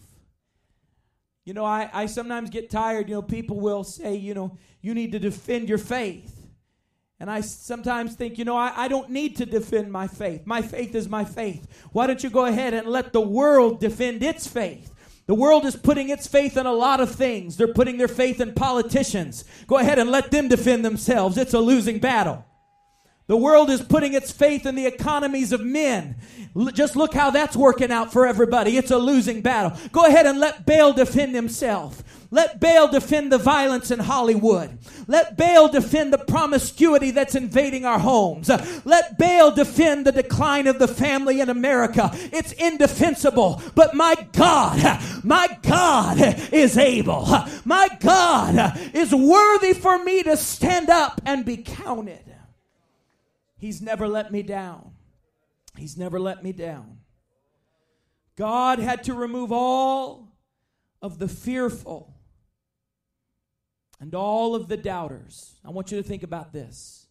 You 1.46 1.54
know, 1.54 1.66
I, 1.66 1.90
I 1.92 2.06
sometimes 2.06 2.50
get 2.50 2.70
tired. 2.70 3.10
You 3.10 3.16
know, 3.16 3.22
people 3.22 3.60
will 3.60 3.84
say, 3.84 4.16
you 4.16 4.34
know, 4.34 4.58
you 4.82 4.94
need 4.94 5.12
to 5.12 5.20
defend 5.20 5.68
your 5.68 5.78
faith. 5.78 6.40
And 7.20 7.30
I 7.30 7.42
sometimes 7.42 8.16
think, 8.16 8.38
you 8.38 8.46
know, 8.46 8.56
I, 8.58 8.74
I 8.76 8.88
don't 8.88 9.10
need 9.10 9.38
to 9.38 9.46
defend 9.46 9.92
my 9.92 10.08
faith. 10.08 10.46
My 10.46 10.62
faith 10.62 10.96
is 10.96 11.08
my 11.08 11.24
faith. 11.24 11.68
Why 11.92 12.08
don't 12.08 12.24
you 12.24 12.30
go 12.30 12.46
ahead 12.46 12.74
and 12.74 12.88
let 12.88 13.14
the 13.14 13.22
world 13.22 13.80
defend 13.80 14.24
its 14.24 14.48
faith? 14.48 14.93
The 15.26 15.36
world 15.36 15.66
is 15.66 15.76
putting 15.76 16.10
its 16.10 16.28
faith 16.28 16.58
in 16.58 16.66
a 16.66 16.74
lot 16.74 17.00
of 17.00 17.16
things. 17.16 17.56
They're 17.56 17.74
putting 17.74 17.98
their 17.98 18.10
faith 18.10 18.42
in 18.42 18.54
politicians. 18.54 19.46
Go 19.68 19.78
ahead 19.78 19.98
and 20.00 20.10
let 20.12 20.32
them 20.32 20.50
defend 20.50 20.84
themselves. 20.84 21.38
It's 21.38 21.54
a 21.54 21.60
losing 21.60 22.00
battle. 22.00 22.46
The 23.28 23.38
world 23.38 23.70
is 23.70 23.82
putting 23.82 24.14
its 24.14 24.32
faith 24.32 24.66
in 24.66 24.76
the 24.76 24.86
economies 24.86 25.54
of 25.54 25.62
men. 25.62 26.18
L- 26.58 26.66
just 26.66 26.98
look 26.98 27.14
how 27.14 27.30
that's 27.30 27.56
working 27.56 27.90
out 27.90 28.12
for 28.12 28.28
everybody. 28.28 28.76
It's 28.76 28.92
a 28.92 28.98
losing 28.98 29.42
battle. 29.42 29.78
Go 29.94 30.06
ahead 30.06 30.26
and 30.26 30.42
let 30.42 30.66
Baal 30.66 30.92
defend 30.92 31.34
himself. 31.34 32.04
Let 32.34 32.60
Baal 32.60 32.88
defend 32.88 33.32
the 33.32 33.38
violence 33.38 33.92
in 33.92 34.00
Hollywood. 34.00 34.80
Let 35.06 35.38
Baal 35.38 35.70
defend 35.70 36.12
the 36.12 36.18
promiscuity 36.18 37.12
that's 37.12 37.36
invading 37.36 37.86
our 37.86 38.00
homes. 38.00 38.50
Let 38.50 39.20
Baal 39.20 39.52
defend 39.52 40.08
the 40.08 40.12
decline 40.12 40.66
of 40.66 40.80
the 40.80 40.88
family 40.88 41.42
in 41.42 41.50
America. 41.52 42.10
It's 42.12 42.52
indefensible. 42.54 43.62
But 43.76 43.94
my 43.94 44.16
God, 44.32 45.00
my 45.24 45.60
God 45.62 46.18
is 46.52 46.76
able. 46.76 47.28
My 47.66 47.88
God 48.00 48.80
is 48.96 49.14
worthy 49.14 49.74
for 49.74 50.04
me 50.04 50.24
to 50.24 50.36
stand 50.36 50.90
up 50.90 51.22
and 51.28 51.46
be 51.46 51.58
counted. 51.58 52.34
He's 53.58 53.80
never 53.80 54.08
let 54.08 54.32
me 54.32 54.42
down. 54.42 54.94
He's 55.78 55.98
never 55.98 56.20
let 56.20 56.44
me 56.44 56.52
down. 56.52 56.98
God 58.36 58.80
had 58.80 59.04
to 59.04 59.14
remove 59.14 59.52
all 59.52 60.30
of 61.00 61.20
the 61.20 61.28
fearful 61.28 62.13
and 64.04 64.14
all 64.14 64.54
of 64.54 64.68
the 64.68 64.76
doubters. 64.76 65.54
I 65.64 65.70
want 65.70 65.90
you 65.90 65.98
to 65.98 66.04
think 66.04 66.24
about 66.24 66.52
this. 66.52 67.08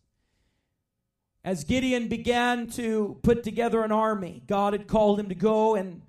As 1.43 1.65
Gideon 1.65 2.09
began 2.09 2.67
to 2.73 3.19
put 3.23 3.43
together 3.43 3.83
an 3.83 3.91
army, 3.91 4.43
God 4.47 4.75
had 4.75 4.87
called 4.87 5.19
him 5.19 5.31
to 5.31 5.35
go 5.35 5.75
and 5.75 6.03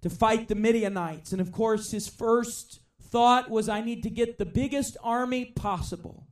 to 0.00 0.08
fight 0.08 0.48
the 0.48 0.54
Midianites. 0.54 1.32
And 1.32 1.42
of 1.42 1.52
course, 1.52 1.90
his 1.90 2.08
first 2.08 2.80
thought 3.02 3.50
was, 3.50 3.68
I 3.68 3.82
need 3.82 4.02
to 4.04 4.08
get 4.08 4.38
the 4.38 4.46
biggest 4.46 4.96
army 5.04 5.44
possible. 5.44 6.26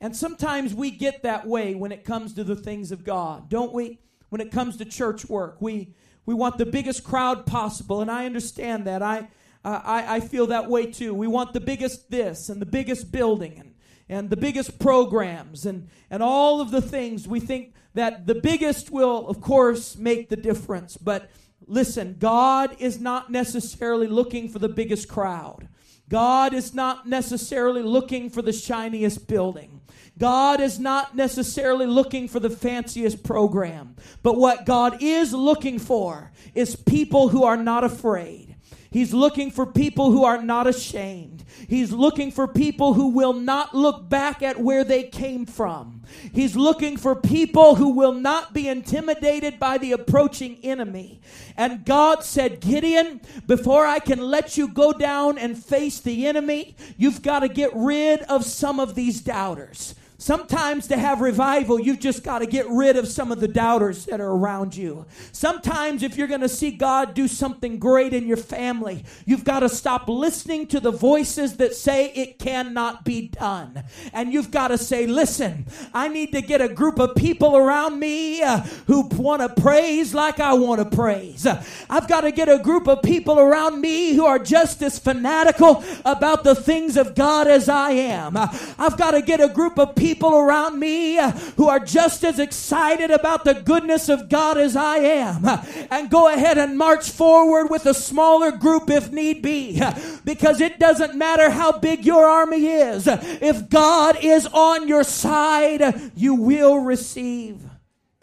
And 0.00 0.16
sometimes 0.16 0.72
we 0.72 0.90
get 0.90 1.22
that 1.22 1.46
way 1.46 1.74
when 1.74 1.92
it 1.92 2.04
comes 2.04 2.32
to 2.34 2.44
the 2.44 2.56
things 2.56 2.90
of 2.90 3.04
God, 3.04 3.50
don't 3.50 3.74
we? 3.74 4.00
When 4.30 4.40
it 4.40 4.50
comes 4.50 4.78
to 4.78 4.86
church 4.86 5.28
work, 5.28 5.60
we 5.60 5.94
we 6.24 6.32
want 6.32 6.56
the 6.56 6.66
biggest 6.66 7.04
crowd 7.04 7.44
possible, 7.44 8.00
and 8.00 8.10
I 8.10 8.24
understand 8.24 8.86
that. 8.86 9.02
I 9.02 9.28
I, 9.68 10.16
I 10.16 10.20
feel 10.20 10.46
that 10.48 10.68
way 10.68 10.86
too. 10.86 11.12
We 11.12 11.26
want 11.26 11.52
the 11.52 11.60
biggest 11.60 12.10
this 12.10 12.48
and 12.48 12.60
the 12.60 12.66
biggest 12.66 13.10
building 13.10 13.58
and, 13.58 13.74
and 14.08 14.30
the 14.30 14.36
biggest 14.36 14.78
programs 14.78 15.66
and, 15.66 15.88
and 16.10 16.22
all 16.22 16.60
of 16.60 16.70
the 16.70 16.80
things. 16.80 17.26
We 17.26 17.40
think 17.40 17.74
that 17.94 18.26
the 18.26 18.36
biggest 18.36 18.90
will, 18.90 19.26
of 19.26 19.40
course, 19.40 19.96
make 19.96 20.28
the 20.28 20.36
difference. 20.36 20.96
But 20.96 21.30
listen, 21.66 22.16
God 22.18 22.76
is 22.78 23.00
not 23.00 23.30
necessarily 23.30 24.06
looking 24.06 24.48
for 24.48 24.58
the 24.60 24.68
biggest 24.68 25.08
crowd. 25.08 25.68
God 26.08 26.54
is 26.54 26.72
not 26.72 27.08
necessarily 27.08 27.82
looking 27.82 28.30
for 28.30 28.42
the 28.42 28.52
shiniest 28.52 29.26
building. 29.26 29.80
God 30.16 30.60
is 30.60 30.78
not 30.78 31.16
necessarily 31.16 31.86
looking 31.86 32.28
for 32.28 32.38
the 32.38 32.50
fanciest 32.50 33.24
program. 33.24 33.96
But 34.22 34.36
what 34.36 34.64
God 34.64 35.02
is 35.02 35.32
looking 35.32 35.80
for 35.80 36.30
is 36.54 36.76
people 36.76 37.30
who 37.30 37.42
are 37.42 37.56
not 37.56 37.82
afraid. 37.82 38.45
He's 38.90 39.12
looking 39.12 39.50
for 39.50 39.66
people 39.66 40.10
who 40.10 40.24
are 40.24 40.42
not 40.42 40.66
ashamed. 40.66 41.44
He's 41.68 41.92
looking 41.92 42.30
for 42.30 42.46
people 42.46 42.94
who 42.94 43.08
will 43.08 43.32
not 43.32 43.74
look 43.74 44.08
back 44.08 44.42
at 44.42 44.60
where 44.60 44.84
they 44.84 45.04
came 45.04 45.46
from. 45.46 46.02
He's 46.32 46.56
looking 46.56 46.96
for 46.96 47.14
people 47.14 47.74
who 47.74 47.90
will 47.90 48.12
not 48.12 48.52
be 48.54 48.68
intimidated 48.68 49.58
by 49.58 49.78
the 49.78 49.92
approaching 49.92 50.58
enemy. 50.62 51.20
And 51.56 51.84
God 51.84 52.22
said, 52.22 52.60
Gideon, 52.60 53.20
before 53.46 53.86
I 53.86 53.98
can 53.98 54.20
let 54.20 54.56
you 54.56 54.68
go 54.68 54.92
down 54.92 55.38
and 55.38 55.56
face 55.56 56.00
the 56.00 56.26
enemy, 56.26 56.76
you've 56.96 57.22
got 57.22 57.40
to 57.40 57.48
get 57.48 57.70
rid 57.74 58.22
of 58.22 58.44
some 58.44 58.78
of 58.78 58.94
these 58.94 59.20
doubters. 59.20 59.94
Sometimes 60.18 60.86
to 60.86 60.96
have 60.96 61.20
revival, 61.20 61.78
you've 61.78 62.00
just 62.00 62.24
got 62.24 62.38
to 62.38 62.46
get 62.46 62.66
rid 62.70 62.96
of 62.96 63.06
some 63.06 63.30
of 63.30 63.38
the 63.38 63.48
doubters 63.48 64.06
that 64.06 64.18
are 64.18 64.30
around 64.30 64.74
you. 64.74 65.04
Sometimes, 65.32 66.02
if 66.02 66.16
you're 66.16 66.26
going 66.26 66.40
to 66.40 66.48
see 66.48 66.70
God 66.70 67.12
do 67.12 67.28
something 67.28 67.78
great 67.78 68.14
in 68.14 68.26
your 68.26 68.38
family, 68.38 69.04
you've 69.26 69.44
got 69.44 69.60
to 69.60 69.68
stop 69.68 70.08
listening 70.08 70.68
to 70.68 70.80
the 70.80 70.90
voices 70.90 71.58
that 71.58 71.74
say 71.74 72.12
it 72.12 72.38
cannot 72.38 73.04
be 73.04 73.28
done. 73.28 73.84
And 74.14 74.32
you've 74.32 74.50
got 74.50 74.68
to 74.68 74.78
say, 74.78 75.06
listen, 75.06 75.66
I 75.92 76.08
need 76.08 76.32
to 76.32 76.40
get 76.40 76.62
a 76.62 76.68
group 76.68 76.98
of 76.98 77.14
people 77.14 77.54
around 77.54 78.00
me 78.00 78.42
uh, 78.42 78.60
who 78.86 79.06
want 79.08 79.42
to 79.42 79.60
praise 79.60 80.14
like 80.14 80.40
I 80.40 80.54
want 80.54 80.80
to 80.80 80.96
praise. 80.96 81.46
I've 81.90 82.08
got 82.08 82.22
to 82.22 82.32
get 82.32 82.48
a 82.48 82.58
group 82.58 82.88
of 82.88 83.02
people 83.02 83.38
around 83.38 83.82
me 83.82 84.14
who 84.14 84.24
are 84.24 84.38
just 84.38 84.80
as 84.80 84.98
fanatical 84.98 85.84
about 86.06 86.42
the 86.42 86.54
things 86.54 86.96
of 86.96 87.14
God 87.14 87.46
as 87.48 87.68
I 87.68 87.90
am. 87.90 88.34
I've 88.34 88.96
got 88.96 89.10
to 89.10 89.20
get 89.20 89.42
a 89.42 89.48
group 89.50 89.78
of 89.78 89.94
people 89.94 90.05
people 90.06 90.36
around 90.36 90.78
me 90.78 91.18
uh, 91.18 91.32
who 91.56 91.66
are 91.68 91.80
just 91.80 92.22
as 92.22 92.38
excited 92.38 93.10
about 93.10 93.42
the 93.42 93.54
goodness 93.54 94.08
of 94.08 94.28
God 94.28 94.56
as 94.56 94.76
I 94.76 94.98
am. 94.98 95.44
Uh, 95.44 95.64
and 95.90 96.08
go 96.08 96.32
ahead 96.32 96.58
and 96.58 96.78
march 96.78 97.10
forward 97.10 97.70
with 97.70 97.86
a 97.86 97.94
smaller 97.94 98.52
group 98.52 98.88
if 98.88 99.10
need 99.10 99.42
be. 99.42 99.80
Uh, 99.80 99.92
because 100.24 100.60
it 100.60 100.78
doesn't 100.78 101.16
matter 101.16 101.50
how 101.50 101.78
big 101.78 102.04
your 102.04 102.24
army 102.24 102.66
is. 102.66 103.08
Uh, 103.08 103.18
if 103.40 103.68
God 103.68 104.16
is 104.22 104.46
on 104.46 104.86
your 104.86 105.02
side, 105.02 106.12
you 106.14 106.36
will 106.36 106.78
receive 106.78 107.62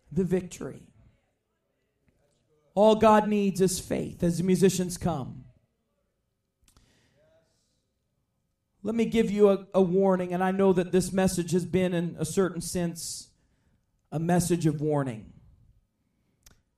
the 0.09 0.23
victory. 0.23 0.83
All 2.75 2.95
God 2.95 3.27
needs 3.27 3.59
is 3.59 3.79
faith 3.79 4.23
as 4.23 4.37
the 4.37 4.43
musicians 4.45 4.97
come. 4.97 5.42
Let 8.85 8.95
me 8.95 9.05
give 9.05 9.31
you 9.31 9.49
a, 9.49 9.65
a, 9.73 9.81
warning, 9.81 10.33
and 10.33 10.43
I 10.43 10.51
know 10.51 10.73
that 10.73 10.91
this 10.91 11.13
message 11.13 11.51
has 11.51 11.63
been, 11.65 11.93
in 11.93 12.17
a 12.19 12.25
certain 12.25 12.59
sense, 12.59 13.29
a 14.11 14.19
message 14.19 14.65
of 14.65 14.81
warning. 14.81 15.31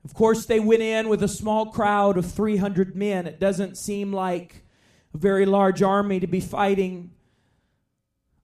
Of 0.03 0.13
course, 0.13 0.45
they 0.45 0.59
went 0.59 0.83
in 0.83 1.09
with 1.09 1.23
a 1.23 1.27
small 1.27 1.71
crowd 1.71 2.15
of 2.15 2.31
300 2.31 2.95
men. 2.95 3.25
It 3.25 3.39
doesn't 3.39 3.75
seem 3.75 4.13
like 4.13 4.63
a 5.15 5.17
very 5.17 5.47
large 5.47 5.81
army 5.81 6.19
to 6.19 6.27
be 6.27 6.39
fighting 6.39 7.09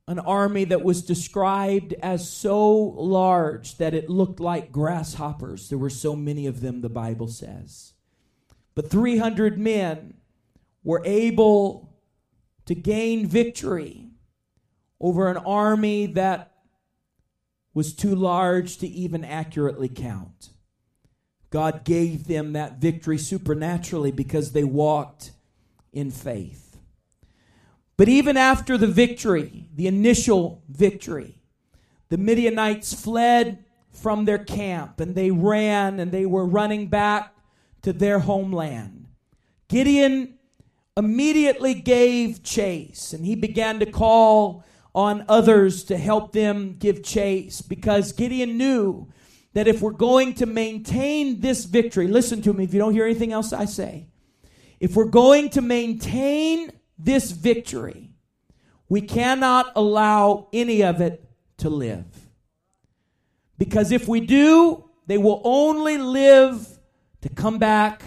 an 0.08 0.18
army 0.18 0.64
that 0.64 0.84
was 0.84 1.04
described 1.04 1.94
as 2.02 2.28
so 2.28 2.74
large 2.74 3.78
that 3.78 3.94
it 3.94 4.10
looked 4.10 4.40
like 4.40 4.72
grasshoppers. 4.72 5.70
There 5.70 5.78
were 5.78 5.92
so 5.92 6.16
many 6.16 6.48
of 6.48 6.62
them, 6.62 6.82
the 6.82 6.90
Bible 6.90 7.28
says. 7.28 7.94
But 8.74 8.90
300 8.90 9.60
men 9.60 10.16
were 10.84 11.04
able 11.06 11.91
to 12.66 12.76
gain 12.76 13.28
victory 13.28 14.10
over 15.00 15.30
an 15.30 15.38
army 15.38 16.06
that 16.06 16.52
was 17.74 17.94
too 17.94 18.16
large 18.16 18.78
to 18.78 18.88
even 18.88 19.24
accurately 19.24 19.90
count. 19.90 20.50
God 21.50 21.84
gave 21.84 22.28
them 22.28 22.54
that 22.54 22.80
victory 22.80 23.18
supernaturally 23.18 24.12
because 24.12 24.52
they 24.52 24.64
walked 24.64 25.32
in 25.92 26.12
faith. 26.12 26.78
But 27.98 28.08
even 28.10 28.38
after 28.38 28.78
the 28.78 28.88
victory, 28.88 29.70
the 29.76 29.88
initial 29.88 30.64
victory, 30.70 31.38
the 32.10 32.18
Midianites 32.18 32.94
fled 32.94 33.64
from 33.92 34.26
their 34.26 34.40
camp 34.40 35.00
and 35.00 35.14
they 35.14 35.32
ran 35.32 36.00
and 36.00 36.12
they 36.12 36.26
were 36.26 36.46
running 36.46 36.88
back 36.88 37.34
to 37.82 37.94
their 37.94 38.20
homeland. 38.20 39.08
Gideon 39.68 40.38
immediately 40.98 41.74
gave 41.74 42.44
chase 42.44 43.14
and 43.14 43.26
he 43.26 43.36
began 43.36 43.80
to 43.80 43.86
call 43.86 44.64
on 44.94 45.24
others 45.30 45.86
to 45.86 45.98
help 45.98 46.34
them 46.34 46.76
give 46.78 47.02
chase 47.02 47.62
because 47.62 48.12
Gideon 48.12 48.58
knew 48.58 49.08
that 49.54 49.68
if 49.68 49.82
we're 49.82 49.92
going 49.92 50.34
to 50.34 50.46
maintain 50.46 51.40
this 51.40 51.66
victory, 51.66 52.08
listen 52.08 52.42
to 52.42 52.54
me 52.54 52.66
if 52.66 52.74
you 52.74 52.80
don't 52.80 52.94
hear 52.94 53.06
anything 53.06 53.32
else 53.32 53.54
I 53.54 53.66
say. 53.66 54.08
If 54.80 54.96
we're 54.96 55.06
going 55.06 55.50
to 55.52 55.62
maintain 55.62 56.72
this 56.98 57.32
victory, 57.32 58.12
we 58.90 59.02
cannot 59.02 59.72
allow 59.76 60.50
any 60.52 60.84
of 60.84 61.00
it 61.00 61.24
to 61.58 61.70
live. 61.70 62.06
Because 63.58 63.92
if 63.92 64.08
we 64.08 64.20
do, 64.20 64.90
they 65.08 65.18
will 65.18 65.42
only 65.46 65.98
live 65.98 66.68
to 67.22 67.30
come 67.30 67.60
back 67.60 68.02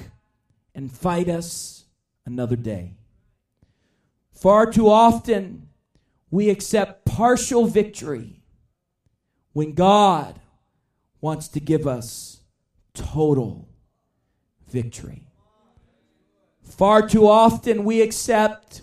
and 0.74 0.90
fight 0.90 1.28
us 1.28 1.73
another 2.26 2.56
day. 2.56 2.96
Far 4.32 4.70
too 4.70 4.88
often, 4.88 5.68
we 6.30 6.50
accept 6.50 7.04
partial 7.04 7.66
victory 7.66 8.42
when 9.52 9.72
God 9.72 10.40
wants 11.20 11.48
to 11.48 11.60
give 11.60 11.86
us 11.86 12.40
total 12.92 13.68
victory. 14.68 15.28
Far 16.62 17.06
too 17.08 17.28
often, 17.28 17.84
we 17.84 18.02
accept 18.02 18.82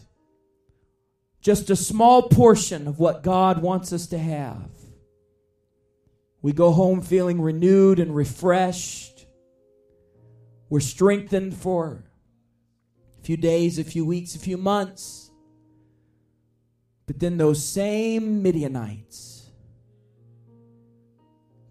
just 1.42 1.70
a 1.70 1.76
small 1.76 2.30
portion 2.30 2.88
of 2.88 3.00
what 3.00 3.24
God 3.24 3.62
wants 3.62 3.92
us 3.92 4.08
to 4.08 4.18
have. 4.18 4.70
We 6.42 6.54
go 6.54 6.72
home 6.72 7.02
feeling 7.02 7.42
renewed 7.42 8.00
and 8.00 8.16
refreshed. 8.16 9.26
We're 10.70 10.80
strengthened 10.80 11.56
for 11.56 12.06
a 13.22 13.24
few 13.24 13.38
days, 13.38 13.78
a 13.78 13.84
few 13.84 14.04
weeks, 14.04 14.34
a 14.36 14.40
few 14.40 14.58
months. 14.58 15.30
But 17.06 17.20
then 17.20 17.38
those 17.38 17.64
same 17.64 18.42
Midianites 18.42 19.50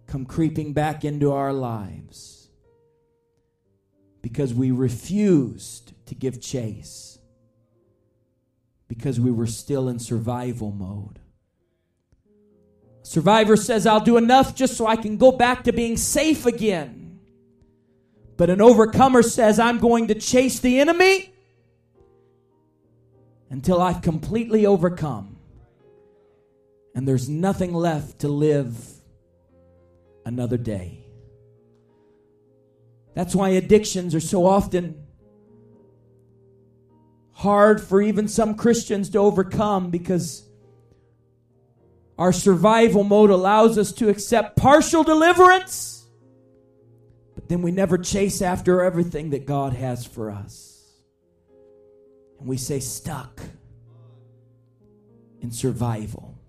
come 0.07 0.25
creeping 0.25 0.71
back 0.71 1.03
into 1.03 1.31
our 1.31 1.51
lives 1.51 2.49
because 4.21 4.53
we 4.53 4.71
refused 4.71 5.93
to 6.05 6.15
give 6.15 6.39
chase, 6.39 7.19
because 8.87 9.19
we 9.19 9.31
were 9.31 9.47
still 9.47 9.89
in 9.89 9.99
survival 9.99 10.71
mode. 10.71 11.19
Survivor 13.01 13.57
says, 13.57 13.85
I'll 13.85 13.99
do 13.99 14.15
enough 14.15 14.55
just 14.55 14.77
so 14.77 14.87
I 14.87 14.95
can 14.95 15.17
go 15.17 15.31
back 15.33 15.65
to 15.65 15.73
being 15.73 15.97
safe 15.97 16.45
again. 16.45 17.19
But 18.37 18.49
an 18.49 18.61
overcomer 18.61 19.21
says, 19.21 19.59
I'm 19.59 19.79
going 19.79 20.07
to 20.07 20.15
chase 20.15 20.59
the 20.59 20.79
enemy 20.79 21.33
until 23.51 23.81
I've 23.81 24.01
completely 24.01 24.65
overcome. 24.65 25.37
And 26.95 27.07
there's 27.07 27.29
nothing 27.29 27.73
left 27.73 28.19
to 28.19 28.29
live 28.29 28.75
another 30.25 30.57
day. 30.57 31.05
That's 33.13 33.35
why 33.35 33.49
addictions 33.49 34.15
are 34.15 34.21
so 34.21 34.45
often 34.45 35.05
hard 37.33 37.81
for 37.81 38.01
even 38.01 38.27
some 38.27 38.55
Christians 38.55 39.09
to 39.09 39.19
overcome 39.19 39.89
because 39.89 40.47
our 42.17 42.31
survival 42.31 43.03
mode 43.03 43.31
allows 43.31 43.77
us 43.77 43.91
to 43.93 44.07
accept 44.07 44.55
partial 44.55 45.03
deliverance, 45.03 46.07
but 47.35 47.49
then 47.49 47.61
we 47.61 47.71
never 47.71 47.97
chase 47.97 48.41
after 48.41 48.81
everything 48.81 49.31
that 49.31 49.45
God 49.45 49.73
has 49.73 50.05
for 50.05 50.31
us. 50.31 50.70
And 52.41 52.49
we 52.49 52.57
say, 52.57 52.79
stuck 52.79 53.39
in 55.41 55.51
survival. 55.51 56.39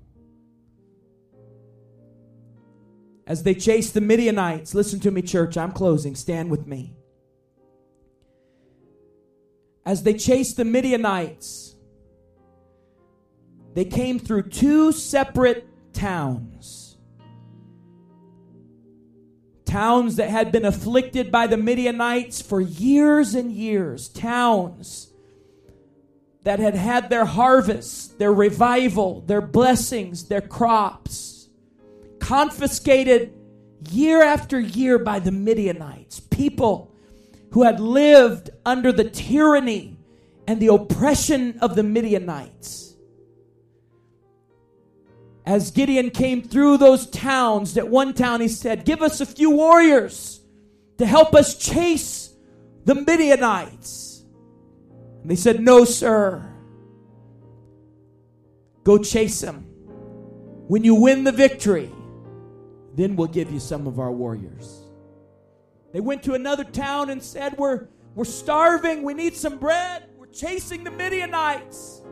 As 3.26 3.42
they 3.42 3.54
chase 3.54 3.90
the 3.90 4.00
Midianites, 4.00 4.74
listen 4.74 5.00
to 5.00 5.10
me, 5.10 5.20
church, 5.20 5.58
I'm 5.58 5.70
closing, 5.70 6.14
stand 6.14 6.50
with 6.50 6.66
me. 6.66 6.94
As 9.84 10.02
they 10.02 10.14
chased 10.14 10.56
the 10.56 10.64
Midianites, 10.64 11.74
they 13.74 13.84
came 13.84 14.18
through 14.18 14.44
two 14.44 14.92
separate 14.92 15.68
towns. 15.92 16.96
Towns 19.66 20.16
that 20.16 20.30
had 20.30 20.52
been 20.52 20.64
afflicted 20.64 21.30
by 21.30 21.46
the 21.46 21.58
Midianites 21.58 22.40
for 22.40 22.62
years 22.62 23.34
and 23.34 23.52
years. 23.52 24.08
Towns 24.08 25.11
that 26.44 26.58
had 26.58 26.74
had 26.74 27.08
their 27.08 27.24
harvests, 27.24 28.08
their 28.08 28.32
revival, 28.32 29.20
their 29.22 29.40
blessings, 29.40 30.24
their 30.24 30.40
crops 30.40 31.48
confiscated 32.18 33.32
year 33.90 34.22
after 34.22 34.58
year 34.58 34.98
by 34.98 35.18
the 35.18 35.32
Midianites. 35.32 36.20
People 36.20 36.92
who 37.52 37.64
had 37.64 37.80
lived 37.80 38.50
under 38.64 38.92
the 38.92 39.08
tyranny 39.08 39.96
and 40.46 40.60
the 40.60 40.68
oppression 40.68 41.58
of 41.60 41.74
the 41.74 41.82
Midianites 41.82 42.82
as 45.44 45.70
Gideon 45.72 46.10
came 46.10 46.42
through 46.42 46.78
those 46.78 47.06
towns, 47.06 47.76
at 47.76 47.88
one 47.88 48.14
town 48.14 48.40
he 48.40 48.48
said, 48.48 48.84
Give 48.84 49.02
us 49.02 49.20
a 49.20 49.26
few 49.26 49.50
warriors 49.50 50.40
to 50.98 51.06
help 51.06 51.34
us 51.34 51.56
chase 51.56 52.34
the 52.84 52.94
Midianites. 52.94 54.11
And 55.22 55.30
they 55.30 55.36
said, 55.36 55.60
No, 55.60 55.84
sir. 55.84 56.44
Go 58.84 58.98
chase 58.98 59.40
them. 59.40 59.66
When 60.66 60.84
you 60.84 60.94
win 60.96 61.24
the 61.24 61.32
victory, 61.32 61.90
then 62.94 63.16
we'll 63.16 63.28
give 63.28 63.50
you 63.50 63.60
some 63.60 63.86
of 63.86 63.98
our 63.98 64.10
warriors. 64.10 64.80
They 65.92 66.00
went 66.00 66.22
to 66.24 66.34
another 66.34 66.64
town 66.64 67.10
and 67.10 67.22
said, 67.22 67.56
We're, 67.56 67.88
we're 68.14 68.24
starving. 68.24 69.02
We 69.02 69.14
need 69.14 69.36
some 69.36 69.58
bread. 69.58 70.08
We're 70.16 70.26
chasing 70.26 70.84
the 70.84 70.90
Midianites. 70.90 72.02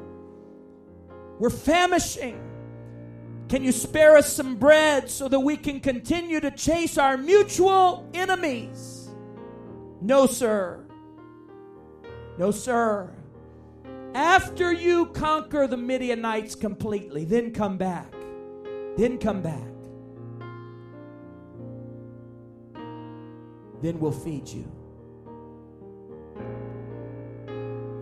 We're 1.39 1.51
famishing. 1.51 2.47
Can 3.49 3.65
you 3.65 3.73
spare 3.73 4.17
us 4.17 4.33
some 4.33 4.57
bread 4.57 5.11
so 5.11 5.27
that 5.27 5.41
we 5.41 5.57
can 5.57 5.81
continue 5.81 6.39
to 6.39 6.53
chase 6.53 6.97
our 6.99 7.17
mutual 7.17 8.09
enemies? 8.15 9.09
No, 10.01 10.27
sir. 10.27 10.80
No, 12.39 12.51
sir. 12.51 13.11
After 14.15 14.73
you 14.73 15.07
conquer 15.07 15.67
the 15.67 15.77
Midianites 15.77 16.55
completely, 16.55 17.25
then 17.25 17.53
come 17.53 17.77
back. 17.77 18.13
Then 18.97 19.19
come 19.19 19.43
back. 19.43 19.63
Then 23.83 23.99
we'll 23.99 24.13
feed 24.13 24.49
you. 24.49 24.71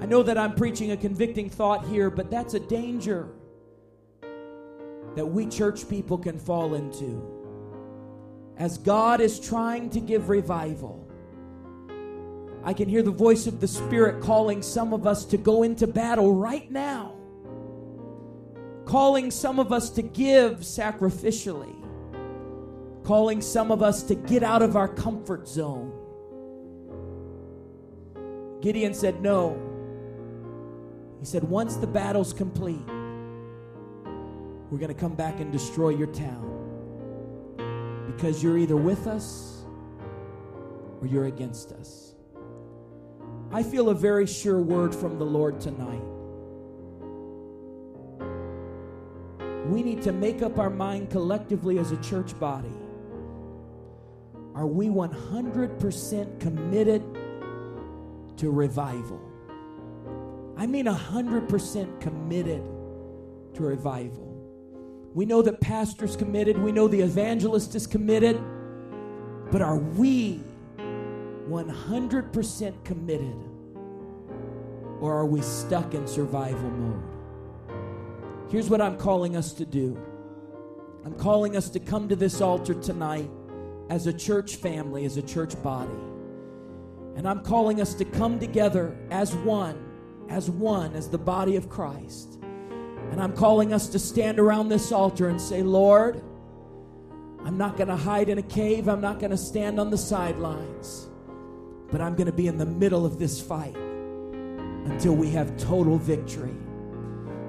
I 0.01 0.07
know 0.07 0.23
that 0.23 0.39
I'm 0.39 0.55
preaching 0.55 0.93
a 0.93 0.97
convicting 0.97 1.51
thought 1.51 1.85
here, 1.87 2.11
but 2.11 2.31
that's 2.31 2.55
a 2.55 2.61
danger 2.61 3.29
that 5.15 5.27
we 5.27 5.47
church 5.47 5.89
people 5.89 6.17
can 6.17 6.39
fall 6.39 6.75
into. 6.75 7.21
As 8.57 8.79
God 8.79 9.21
is 9.21 9.39
trying 9.39 9.91
to 9.91 10.01
give 10.01 10.29
revival, 10.29 11.08
I 12.65 12.73
can 12.73 12.89
hear 12.89 13.03
the 13.03 13.11
voice 13.11 13.47
of 13.47 13.61
the 13.61 13.69
Spirit 13.69 14.23
calling 14.23 14.63
some 14.63 14.93
of 14.93 15.07
us 15.07 15.25
to 15.27 15.37
go 15.37 15.63
into 15.63 15.87
battle 15.87 16.35
right 16.35 16.71
now, 16.71 17.15
calling 18.85 19.31
some 19.31 19.59
of 19.59 19.73
us 19.73 19.91
to 19.91 20.03
give 20.03 20.61
sacrificially, 20.61 21.75
calling 23.05 23.41
some 23.41 23.71
of 23.71 23.83
us 23.83 24.03
to 24.05 24.15
get 24.15 24.43
out 24.43 24.63
of 24.63 24.77
our 24.77 24.89
comfort 24.89 25.49
zone. 25.49 25.93
Gideon 28.61 28.93
said, 28.95 29.23
No. 29.23 29.65
He 31.21 31.25
said, 31.27 31.45
Once 31.45 31.77
the 31.77 31.87
battle's 31.87 32.33
complete, 32.33 32.87
we're 34.71 34.79
going 34.79 34.89
to 34.89 35.01
come 35.01 35.15
back 35.15 35.41
and 35.41 35.51
destroy 35.53 35.91
your 35.91 36.09
town. 36.09 36.45
Because 38.07 38.43
you're 38.43 38.59
either 38.59 38.77
with 38.77 39.07
us 39.07 39.65
or 41.01 41.07
you're 41.07 41.27
against 41.27 41.73
us. 41.73 42.08
I 43.51 43.63
feel 43.63 43.89
a 43.89 43.95
very 43.95 44.27
sure 44.27 44.61
word 44.61 44.95
from 44.95 45.19
the 45.19 45.25
Lord 45.25 45.61
tonight. 45.61 46.03
We 49.69 49.83
need 49.83 50.03
to 50.03 50.13
make 50.13 50.43
up 50.43 50.59
our 50.59 50.71
mind 50.71 51.11
collectively 51.11 51.79
as 51.79 51.93
a 51.93 51.97
church 51.99 52.39
body. 52.39 52.73
Are 54.55 54.67
we 54.67 54.89
100% 54.89 56.41
committed 56.41 57.03
to 58.39 58.51
revival? 58.51 59.21
I 60.57 60.67
mean, 60.67 60.87
100% 60.87 62.01
committed 62.01 62.63
to 63.55 63.63
revival. 63.63 64.25
We 65.15 65.25
know 65.25 65.41
that 65.43 65.61
pastor's 65.61 66.17
committed. 66.17 66.59
We 66.59 66.73
know 66.73 66.89
the 66.89 67.01
evangelist 67.01 67.75
is 67.75 67.87
committed. 67.87 68.41
But 69.51 69.63
are 69.63 69.79
we 69.79 70.43
100% 71.49 72.85
committed? 72.85 73.37
Or 75.01 75.17
are 75.17 75.27
we 75.27 75.41
stuck 75.43 75.95
in 75.95 76.07
survival 76.07 76.71
mode? 76.71 77.03
Here's 78.51 78.71
what 78.71 78.81
I'm 78.81 78.97
calling 78.97 79.37
us 79.37 79.53
to 79.55 79.65
do 79.65 79.99
I'm 81.05 81.15
calling 81.15 81.57
us 81.57 81.71
to 81.71 81.81
come 81.81 82.09
to 82.09 82.17
this 82.17 82.41
altar 82.41 82.75
tonight 82.75 83.31
as 83.89 84.07
a 84.07 84.13
church 84.13 84.57
family, 84.57 85.05
as 85.05 85.17
a 85.17 85.23
church 85.23 85.61
body. 85.63 85.91
And 87.17 87.27
I'm 87.27 87.43
calling 87.43 87.81
us 87.81 87.95
to 87.95 88.05
come 88.05 88.39
together 88.39 88.97
as 89.11 89.35
one, 89.35 90.27
as 90.29 90.51
one, 90.51 90.95
as 90.95 91.09
the 91.09 91.19
body 91.19 91.57
of 91.57 91.69
Christ 91.69 92.39
and 93.11 93.23
I'm 93.23 93.33
calling 93.33 93.73
us 93.73 93.89
to 93.89 93.99
stand 93.99 94.39
around 94.39 94.69
this 94.69 94.93
altar 94.93 95.29
and 95.29 95.41
say, 95.41 95.63
Lord, 95.63 96.23
I'm 97.45 97.57
not 97.57 97.77
going 97.77 97.89
to 97.89 97.97
hide 97.97 98.29
in 98.29 98.39
a 98.39 98.43
cave. 98.43 98.89
I'm 98.89 99.01
not 99.01 99.19
going 99.19 99.31
to 99.31 99.37
stand 99.37 99.81
on 99.81 99.91
the 99.91 99.99
sidelines. 99.99 101.09
But 101.91 102.01
I'm 102.01 102.15
going 102.15 102.27
to 102.27 102.33
be 102.33 102.47
in 102.47 102.59
the 102.59 102.67
middle 102.67 103.07
of 103.07 103.19
this 103.19 103.41
fight 103.41 103.77
until 103.77 105.15
we 105.15 105.31
have 105.31 105.57
total 105.57 105.99
victory. 105.99 106.55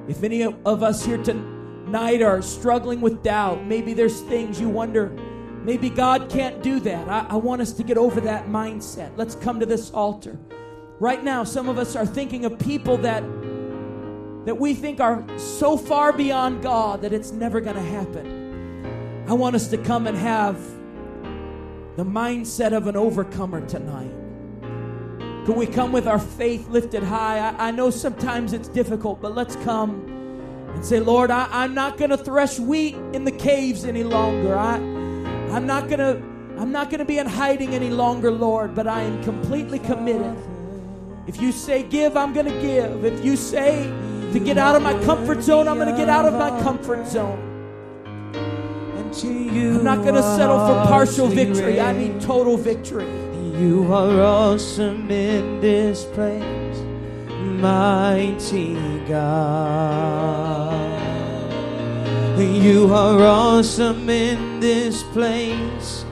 If 0.08 0.24
any 0.24 0.44
of 0.44 0.84
us 0.84 1.06
here 1.06 1.22
tonight 1.22 2.22
are 2.22 2.42
struggling 2.42 3.02
with 3.02 3.22
doubt, 3.22 3.66
maybe 3.66 3.94
there's 3.94 4.22
things 4.22 4.60
you 4.60 4.70
wonder, 4.70 5.10
maybe 5.64 5.90
God 5.90 6.30
can't 6.30 6.64
do 6.64 6.80
that. 6.82 7.08
I, 7.08 7.28
I 7.30 7.36
want 7.36 7.62
us 7.62 7.74
to 7.74 7.84
get 7.84 7.98
over 7.98 8.22
that 8.22 8.48
mindset. 8.48 9.12
Let's 9.18 9.36
come 9.36 9.60
to 9.60 9.66
this 9.66 9.92
altar. 9.92 10.38
Right 11.00 11.24
now, 11.24 11.44
some 11.44 11.70
of 11.70 11.78
us 11.78 11.96
are 11.96 12.06
thinking 12.06 12.46
of 12.46 12.58
people 12.60 12.98
that 12.98 13.24
that 14.46 14.56
we 14.56 14.74
think 14.74 15.00
are 15.00 15.24
so 15.38 15.78
far 15.78 16.12
beyond 16.12 16.64
God 16.64 17.02
that 17.02 17.14
it's 17.14 17.32
never 17.32 17.62
going 17.62 17.76
to 17.76 17.82
happen. 17.82 19.26
I 19.28 19.34
want 19.34 19.56
us 19.56 19.68
to 19.68 19.78
come 19.78 20.08
and 20.08 20.18
have 20.18 20.58
the 21.98 22.06
mindset 22.06 22.72
of 22.72 22.88
an 22.88 22.96
overcomer 22.96 23.64
tonight. 23.68 24.19
Can 25.50 25.58
we 25.58 25.66
come 25.66 25.92
with 25.92 26.08
our 26.08 26.20
faith 26.20 26.70
lifted 26.70 27.02
high? 27.02 27.40
I, 27.40 27.70
I 27.70 27.72
know 27.72 27.90
sometimes 27.90 28.54
it's 28.54 28.68
difficult, 28.68 29.20
but 29.20 29.34
let's 29.34 29.56
come 29.56 30.06
and 30.76 30.86
say, 30.86 31.00
Lord, 31.00 31.32
I, 31.32 31.66
am 31.66 31.74
not 31.74 31.98
going 31.98 32.12
to 32.12 32.18
thresh 32.18 32.60
wheat 32.60 32.94
in 33.14 33.24
the 33.24 33.32
caves 33.32 33.84
any 33.84 34.04
longer. 34.04 34.56
I, 34.56 34.76
I'm 34.76 35.66
not 35.66 35.90
going 35.90 35.98
to. 35.98 36.22
I'm 36.62 36.72
not 36.72 36.92
going 36.92 37.00
to 37.00 37.06
be 37.06 37.18
in 37.18 37.26
hiding 37.26 37.74
any 37.74 37.90
longer, 37.90 38.30
Lord, 38.30 38.76
but 38.76 38.86
I 38.86 39.02
am 39.02 39.24
completely 39.24 39.80
committed. 39.80 40.38
If 41.26 41.42
you 41.42 41.52
say 41.52 41.82
give, 41.82 42.16
I'm 42.16 42.32
going 42.32 42.46
to 42.46 42.62
give. 42.62 43.04
If 43.04 43.26
you 43.26 43.36
say 43.36 43.86
to 44.32 44.40
get 44.40 44.60
out 44.60 44.76
of 44.76 44.84
my 44.84 44.94
comfort 45.04 45.42
zone, 45.42 45.68
I'm 45.68 45.78
going 45.78 45.90
to 45.90 45.98
get 45.98 46.10
out 46.10 46.26
of 46.26 46.34
my 46.36 46.62
comfort 46.62 47.08
zone. 47.08 47.48
I'm 49.24 49.84
not 49.84 50.04
going 50.04 50.14
to 50.14 50.22
settle 50.22 50.60
for 50.60 50.88
partial 50.88 51.28
victory. 51.28 51.82
I 51.82 51.92
need 51.92 52.22
total 52.22 52.56
victory. 52.56 53.29
You 53.60 53.92
are 53.94 54.22
awesome 54.22 55.12
in 55.12 55.60
this 55.60 56.06
place, 56.06 56.80
mighty 57.28 58.76
God. 59.06 60.80
You 62.40 62.94
are 62.94 63.22
awesome 63.22 64.10
in 64.10 64.62
this 64.62 65.04
place, 65.04 66.06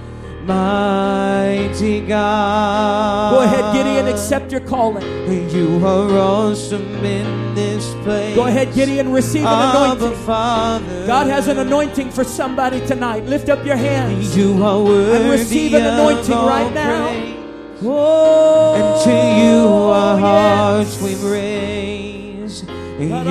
mighty 0.43 2.01
God. 2.01 3.31
Go 3.31 3.39
ahead, 3.39 3.73
Gideon, 3.73 4.07
accept 4.13 4.51
your 4.51 4.59
calling. 4.59 5.05
You 5.49 5.85
are 5.85 6.11
awesome 6.17 7.05
in 7.05 7.55
this 7.55 7.93
place. 8.03 8.35
Go 8.35 8.47
ahead, 8.47 8.73
Gideon, 8.73 9.09
receive 9.13 9.45
an 9.45 9.69
anointing. 9.69 10.25
God 10.25 11.27
has 11.27 11.47
an 11.47 11.59
anointing 11.59 12.11
for 12.11 12.25
somebody 12.25 12.85
tonight. 12.85 13.23
Lift 13.23 13.47
up 13.47 13.65
your 13.65 13.77
hands 13.77 14.35
you 14.35 14.61
are 14.65 14.83
worthy 14.83 15.15
and 15.15 15.31
receive 15.31 15.73
an 15.75 15.85
anointing 15.85 16.35
right 16.35 16.73
now. 16.73 17.36
Oh, 17.83 18.73
and 18.75 19.03
to 19.03 19.11
you 19.11 19.67
our 19.91 20.15
oh, 20.15 20.19
hearts 20.19 20.99
we 20.99 21.13
raise. 21.15 22.63
You 22.63 23.13
are 23.13 23.27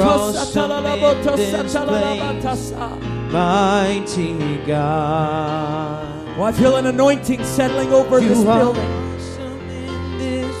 awesome 0.00 0.70
in 0.70 2.40
this 2.40 2.70
place, 2.70 2.72
mighty 3.30 4.56
God. 4.64 6.38
Oh, 6.38 6.42
I 6.42 6.52
feel 6.52 6.76
an 6.76 6.86
anointing 6.86 7.44
settling 7.44 7.92
over 7.92 8.18
You 8.18 8.28
this 8.30 8.42
building. 8.42 8.82
awesome 8.82 9.60
this 10.18 10.56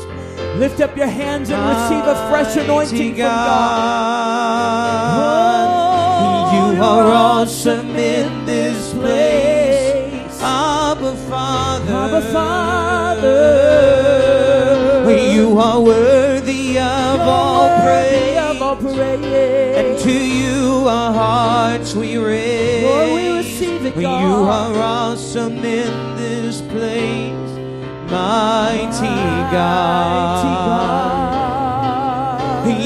Lift 0.58 0.80
up 0.82 0.94
your 0.94 1.06
hands 1.06 1.48
and 1.48 1.58
receive 1.66 2.04
a 2.04 2.28
fresh 2.28 2.54
anointing 2.58 2.98
mighty 2.98 3.10
from 3.12 3.16
God. 3.16 3.46
God. 5.16 5.68
Oh, 6.52 6.74
you 6.74 6.82
are 6.82 7.10
awesome 7.10 7.96
in 7.96 8.44
this 8.44 8.92
place, 8.92 10.42
Abba 11.02 11.16
Father. 11.16 11.94
Abba 11.94 12.22
Father. 12.32 13.32
You 15.34 15.58
are 15.58 15.80
worthy 15.80 16.78
of 16.78 17.20
all 17.20 17.68
praise. 17.80 18.38
Of 18.38 18.62
all 18.62 18.76
praise. 18.76 19.24
And 19.76 19.98
to 19.98 20.12
you 20.12 20.86
our 20.86 21.12
hearts 21.12 21.96
we 21.96 22.18
raise. 22.18 22.84
Lord, 22.84 23.14
we 23.20 23.36
receive 23.36 23.84
it, 23.84 23.96
You 23.96 24.06
are 24.06 24.76
awesome 24.76 25.56
in 25.64 26.14
this 26.14 26.60
place, 26.60 27.50
mighty 28.08 29.18
God. 29.50 30.62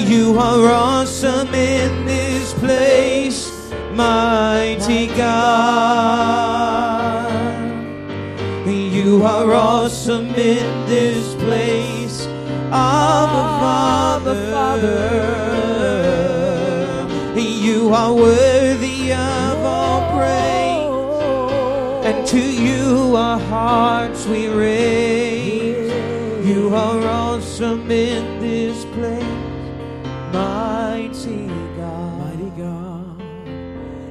You 0.09 0.39
are 0.39 0.73
awesome 0.73 1.53
in 1.53 2.07
this 2.07 2.55
place, 2.55 3.53
mighty 3.93 5.09
God. 5.09 6.46
You 9.07 9.23
are 9.23 9.53
awesome 9.55 10.35
in 10.35 10.87
this 10.87 11.35
place, 11.37 12.27
Abba 12.73 13.43
Father. 13.63 14.51
Father. 14.51 15.37
You 17.39 17.95
are 17.95 18.13
worthy 18.13 19.13
of 19.13 19.59
all 19.65 20.03
oh. 20.03 20.11
praise, 22.03 22.17
and 22.17 22.27
to 22.27 22.41
you 22.41 23.15
our 23.15 23.39
hearts 23.39 24.27
we 24.27 24.49
raise. 24.49 25.93
You 26.45 26.75
are 26.75 27.01
awesome 27.07 27.89
in 27.89 28.41
this 28.41 28.85
place, 28.87 29.23
mighty 30.33 31.47
God. 31.77 32.41
Mighty 32.41 32.51
God. 32.61 33.23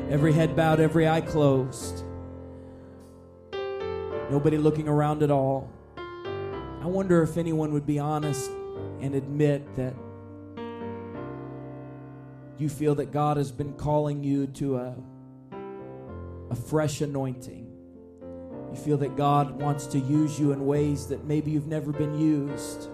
Every 0.09 0.31
head 0.31 0.55
bowed, 0.55 0.79
every 0.79 1.05
eye 1.05 1.19
closed. 1.19 1.94
Nobody 4.35 4.57
looking 4.57 4.89
around 4.89 5.23
at 5.23 5.31
all. 5.31 5.71
I 5.95 6.87
wonder 6.87 7.23
if 7.23 7.37
anyone 7.37 7.71
would 7.71 7.85
be 7.85 7.99
honest 7.99 8.51
and 8.99 9.15
admit 9.15 9.73
that 9.77 9.93
you 12.57 12.67
feel 12.67 12.95
that 12.95 13.13
God 13.13 13.37
has 13.37 13.49
been 13.53 13.71
calling 13.75 14.25
you 14.25 14.47
to 14.47 14.75
a, 14.75 14.95
a 16.49 16.55
fresh 16.55 16.99
anointing. 16.99 17.65
You 18.71 18.75
feel 18.75 18.97
that 18.97 19.15
God 19.15 19.51
wants 19.61 19.87
to 19.87 19.99
use 19.99 20.37
you 20.37 20.51
in 20.51 20.65
ways 20.65 21.07
that 21.07 21.23
maybe 21.23 21.51
you've 21.51 21.67
never 21.67 21.93
been 21.93 22.19
used. 22.19 22.89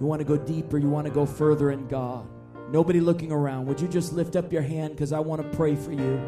You 0.00 0.06
want 0.06 0.18
to 0.18 0.24
go 0.24 0.36
deeper, 0.36 0.78
you 0.78 0.90
want 0.90 1.06
to 1.06 1.12
go 1.12 1.26
further 1.26 1.70
in 1.70 1.86
God. 1.86 2.26
Nobody 2.72 2.98
looking 2.98 3.30
around. 3.30 3.66
Would 3.66 3.80
you 3.80 3.86
just 3.86 4.12
lift 4.12 4.34
up 4.34 4.52
your 4.52 4.62
hand 4.62 4.94
because 4.94 5.12
I 5.12 5.20
want 5.20 5.48
to 5.48 5.56
pray 5.56 5.76
for 5.76 5.92
you? 5.92 6.20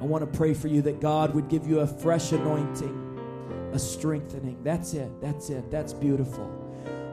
I 0.00 0.04
want 0.04 0.22
to 0.22 0.38
pray 0.38 0.54
for 0.54 0.68
you 0.68 0.80
that 0.82 1.00
God 1.00 1.34
would 1.34 1.48
give 1.48 1.66
you 1.66 1.80
a 1.80 1.86
fresh 1.86 2.32
anointing, 2.32 2.97
a 3.72 3.78
strengthening. 3.78 4.58
That's 4.62 4.94
it. 4.94 5.10
That's 5.20 5.50
it. 5.50 5.70
That's 5.70 5.92
beautiful. 5.92 6.50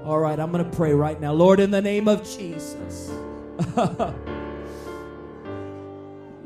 All 0.06 0.20
right, 0.20 0.40
I'm 0.40 0.52
going 0.52 0.64
to 0.64 0.78
pray 0.78 0.94
right 0.94 1.20
now. 1.20 1.34
Lord, 1.34 1.60
in 1.60 1.72
the 1.72 1.82
name 1.82 2.08
of 2.08 2.24
Jesus. 2.24 3.12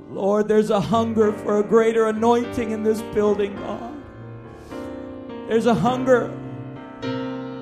Lord, 0.09 0.47
there's 0.47 0.69
a 0.69 0.79
hunger 0.79 1.33
for 1.33 1.59
a 1.59 1.63
greater 1.63 2.07
anointing 2.07 2.71
in 2.71 2.83
this 2.83 3.01
building, 3.13 3.55
God. 3.55 4.01
There's 5.47 5.65
a 5.65 5.73
hunger. 5.73 6.31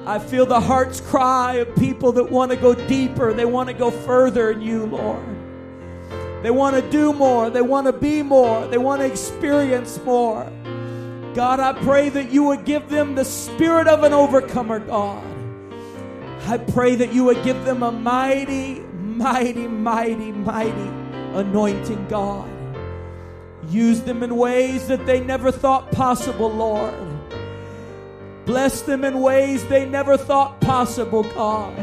I 0.05 0.19
feel 0.19 0.45
the 0.45 0.61
heart's 0.61 1.01
cry 1.01 1.55
of 1.55 1.75
people 1.75 2.11
that 2.13 2.29
want 2.29 2.51
to 2.51 2.57
go 2.57 2.73
deeper. 2.73 3.33
They 3.33 3.45
want 3.45 3.69
to 3.69 3.73
go 3.73 3.91
further 3.91 4.51
in 4.51 4.61
you, 4.61 4.85
Lord. 4.85 5.23
They 6.43 6.51
want 6.51 6.75
to 6.75 6.89
do 6.89 7.11
more. 7.11 7.49
They 7.49 7.61
want 7.61 7.87
to 7.87 7.93
be 7.93 8.21
more. 8.21 8.67
They 8.67 8.77
want 8.77 9.01
to 9.01 9.07
experience 9.07 9.99
more. 10.05 10.51
God, 11.35 11.59
I 11.59 11.73
pray 11.73 12.09
that 12.09 12.31
you 12.31 12.43
would 12.43 12.65
give 12.65 12.89
them 12.89 13.15
the 13.15 13.25
spirit 13.25 13.87
of 13.87 14.03
an 14.03 14.13
overcomer, 14.13 14.79
God. 14.79 15.23
I 16.47 16.57
pray 16.57 16.95
that 16.95 17.13
you 17.13 17.25
would 17.25 17.43
give 17.43 17.63
them 17.65 17.83
a 17.83 17.91
mighty, 17.91 18.79
mighty, 18.79 19.67
mighty, 19.67 20.31
mighty 20.31 20.91
anointing, 21.33 22.07
God. 22.07 22.49
Use 23.69 24.01
them 24.01 24.23
in 24.23 24.37
ways 24.37 24.87
that 24.87 25.05
they 25.05 25.19
never 25.19 25.51
thought 25.51 25.91
possible, 25.91 26.49
Lord. 26.49 26.93
Bless 28.45 28.81
them 28.81 29.03
in 29.03 29.19
ways 29.19 29.65
they 29.67 29.85
never 29.85 30.15
thought 30.15 30.61
possible, 30.61 31.23
God. 31.23 31.77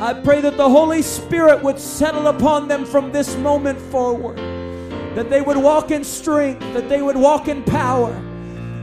I 0.00 0.14
pray 0.14 0.40
that 0.42 0.56
the 0.56 0.68
Holy 0.68 1.02
Spirit 1.02 1.60
would 1.64 1.80
settle 1.80 2.28
upon 2.28 2.68
them 2.68 2.84
from 2.84 3.10
this 3.10 3.36
moment 3.36 3.80
forward. 3.80 4.36
That 5.16 5.28
they 5.28 5.40
would 5.40 5.56
walk 5.56 5.90
in 5.90 6.04
strength, 6.04 6.60
that 6.72 6.88
they 6.88 7.02
would 7.02 7.16
walk 7.16 7.48
in 7.48 7.64
power, 7.64 8.12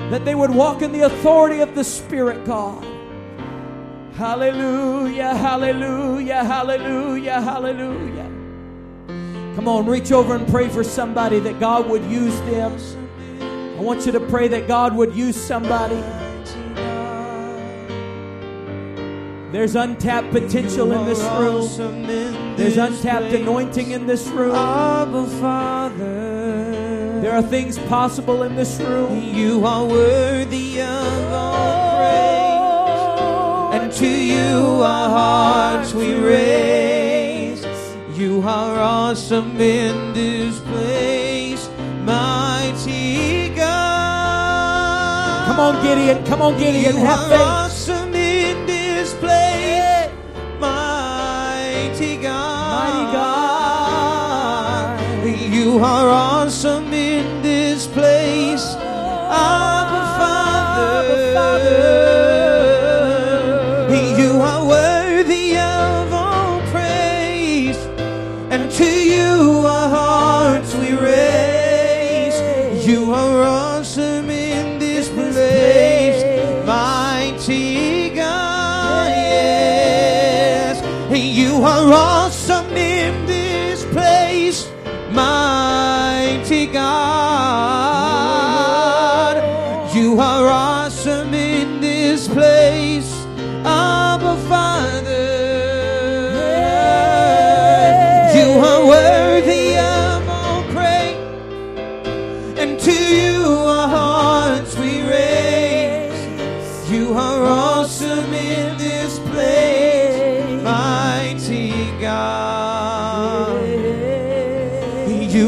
that 0.10 0.26
they 0.26 0.36
would 0.36 0.50
walk 0.50 0.82
in 0.82 0.92
the 0.92 1.02
authority 1.02 1.62
of 1.62 1.74
the 1.74 1.86
Spirit, 1.86 2.46
God. 2.46 2.84
Hallelujah, 4.16 5.34
hallelujah, 5.36 6.44
hallelujah, 6.44 7.40
hallelujah. 7.42 8.32
Come 9.56 9.70
on, 9.70 9.86
reach 9.86 10.12
over 10.12 10.36
and 10.36 10.46
pray 10.50 10.68
for 10.68 10.84
somebody 10.84 11.40
that 11.40 11.62
God 11.62 11.90
would 11.90 12.04
use 12.06 12.38
them. 12.42 12.78
I 13.78 13.82
want 13.82 14.06
you 14.06 14.12
to 14.12 14.20
pray 14.20 14.50
that 14.50 14.68
God 14.68 14.94
would 14.98 15.16
use 15.16 15.38
somebody. 15.38 16.25
There's 19.56 19.78
untapped 19.78 20.32
potential 20.32 20.92
in 20.92 21.06
this 21.06 21.22
room. 21.40 21.66
There's 22.58 22.76
untapped 22.76 23.32
anointing 23.34 23.92
in 23.92 24.06
this 24.06 24.28
room. 24.28 24.52
There 27.22 27.32
are 27.32 27.42
things 27.42 27.80
possible 27.88 28.44
in 28.44 28.58
this 28.58 28.82
room. 28.82 29.18
You 29.18 29.66
are 29.66 29.86
worthy 29.86 30.82
of 30.82 31.32
all 31.32 31.96
praise, 33.72 33.82
and 33.82 33.94
to 33.94 34.08
you 34.08 34.82
our 34.84 35.10
hearts 35.10 35.94
we 35.94 36.16
raise. 36.16 37.66
You 38.14 38.42
are 38.42 38.78
awesome 38.78 39.58
in 39.62 40.12
this 40.12 40.60
place, 40.60 41.70
mighty 42.04 43.56
God. 43.56 45.46
Come 45.48 45.60
on, 45.62 45.82
Gideon. 45.82 46.26
Come 46.26 46.42
on, 46.42 46.58
Gideon. 46.58 46.98
Have 46.98 47.30
faith. 47.30 47.75
God. 55.80 56.15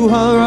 You 0.07 0.46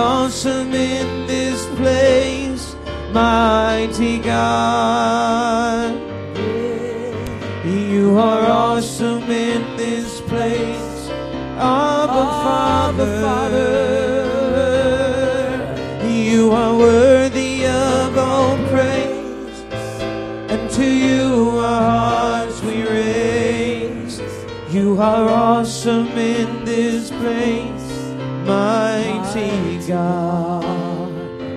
God. 30.01 30.65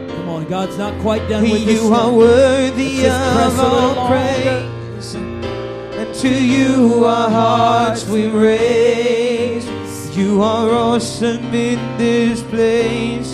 Come 0.09 0.29
on, 0.29 0.45
God's 0.49 0.77
not 0.77 0.99
quite 1.01 1.27
done 1.29 1.43
with 1.43 1.65
this. 1.65 1.81
You 1.81 1.93
are 1.93 2.11
worthy 2.13 2.97
Let's 2.97 3.03
just 3.03 3.35
press 3.35 3.53
of 3.53 3.73
all 3.73 4.07
praise, 4.07 5.15
and 5.99 6.15
to 6.15 6.29
you 6.29 7.05
our 7.05 7.29
hearts 7.29 8.05
we 8.07 8.27
raise. 8.27 9.65
You 10.17 10.41
are 10.43 10.69
awesome 10.71 11.53
in 11.53 11.79
this 11.97 12.43
place, 12.43 13.33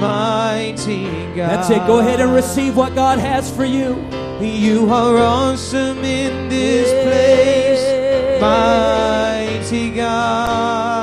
mighty 0.00 1.06
God. 1.36 1.50
That's 1.50 1.70
it. 1.70 1.86
Go 1.86 2.00
ahead 2.00 2.20
and 2.20 2.32
receive 2.34 2.76
what 2.76 2.94
God 2.94 3.18
has 3.20 3.50
for 3.54 3.64
you. 3.64 3.96
You 4.40 4.90
are 4.90 5.16
awesome 5.18 5.98
in 6.04 6.48
this 6.48 6.88
place, 7.06 8.40
mighty 8.40 9.90
God. 9.96 10.95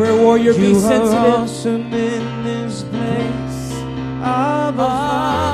Prayer 0.00 0.16
warrior, 0.16 0.54
be 0.54 0.68
You 0.68 0.76
are 0.76 0.80
sensitive. 0.80 1.34
awesome 1.34 1.92
in 1.92 2.42
this 2.42 2.84
place, 2.84 3.72
Abba 4.22 4.88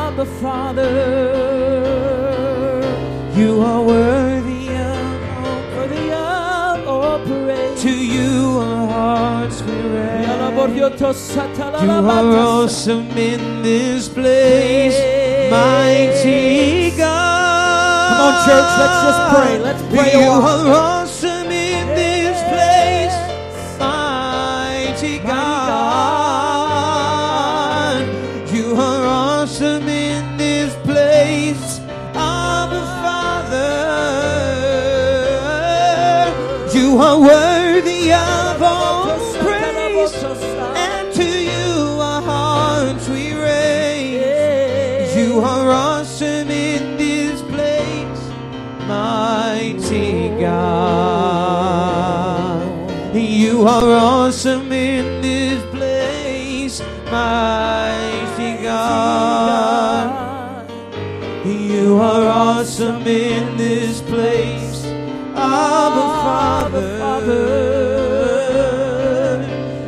Abba 0.06 0.24
Father, 0.40 0.94
You 3.34 3.60
are 3.60 3.82
worthy 3.82 4.68
of 4.68 5.22
all 5.36 5.60
worthy 5.74 6.12
of 6.12 6.86
all 6.86 7.18
praise. 7.26 7.82
To 7.82 7.90
you 7.90 8.58
our 8.60 8.86
hearts 8.86 9.62
we 9.62 9.72
raise. 9.72 10.26
You 10.28 11.90
are 11.90 12.36
awesome 12.38 13.10
in 13.18 13.62
this 13.64 14.08
place, 14.08 14.94
mighty 15.50 16.96
God. 16.96 18.10
Come 18.10 18.20
on, 18.26 18.34
church, 18.46 18.70
let's 18.78 18.98
just 19.06 19.22
pray. 19.34 19.58
Let's 19.58 19.82
pray 19.92 20.12
You 20.12 20.30
awesome 62.86 63.06
in 63.08 63.56
this 63.56 64.00
place, 64.02 64.84
Abba 65.34 66.06
Father. 66.22 66.98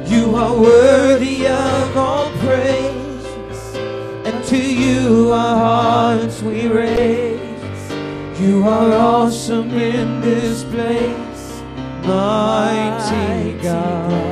You 0.07 0.35
are 0.35 0.59
worthy 0.61 1.47
of 1.47 1.97
all 1.97 2.31
praise, 2.39 3.77
and 4.27 4.45
to 4.47 4.59
you 4.59 5.31
our 5.33 5.57
hearts 5.57 6.43
we 6.43 6.67
raise. 6.67 7.41
You 8.41 8.65
are 8.67 8.93
awesome 8.93 9.71
in 9.71 10.21
this 10.21 10.65
place, 10.65 11.63
mighty 12.03 13.59
God. 13.63 14.28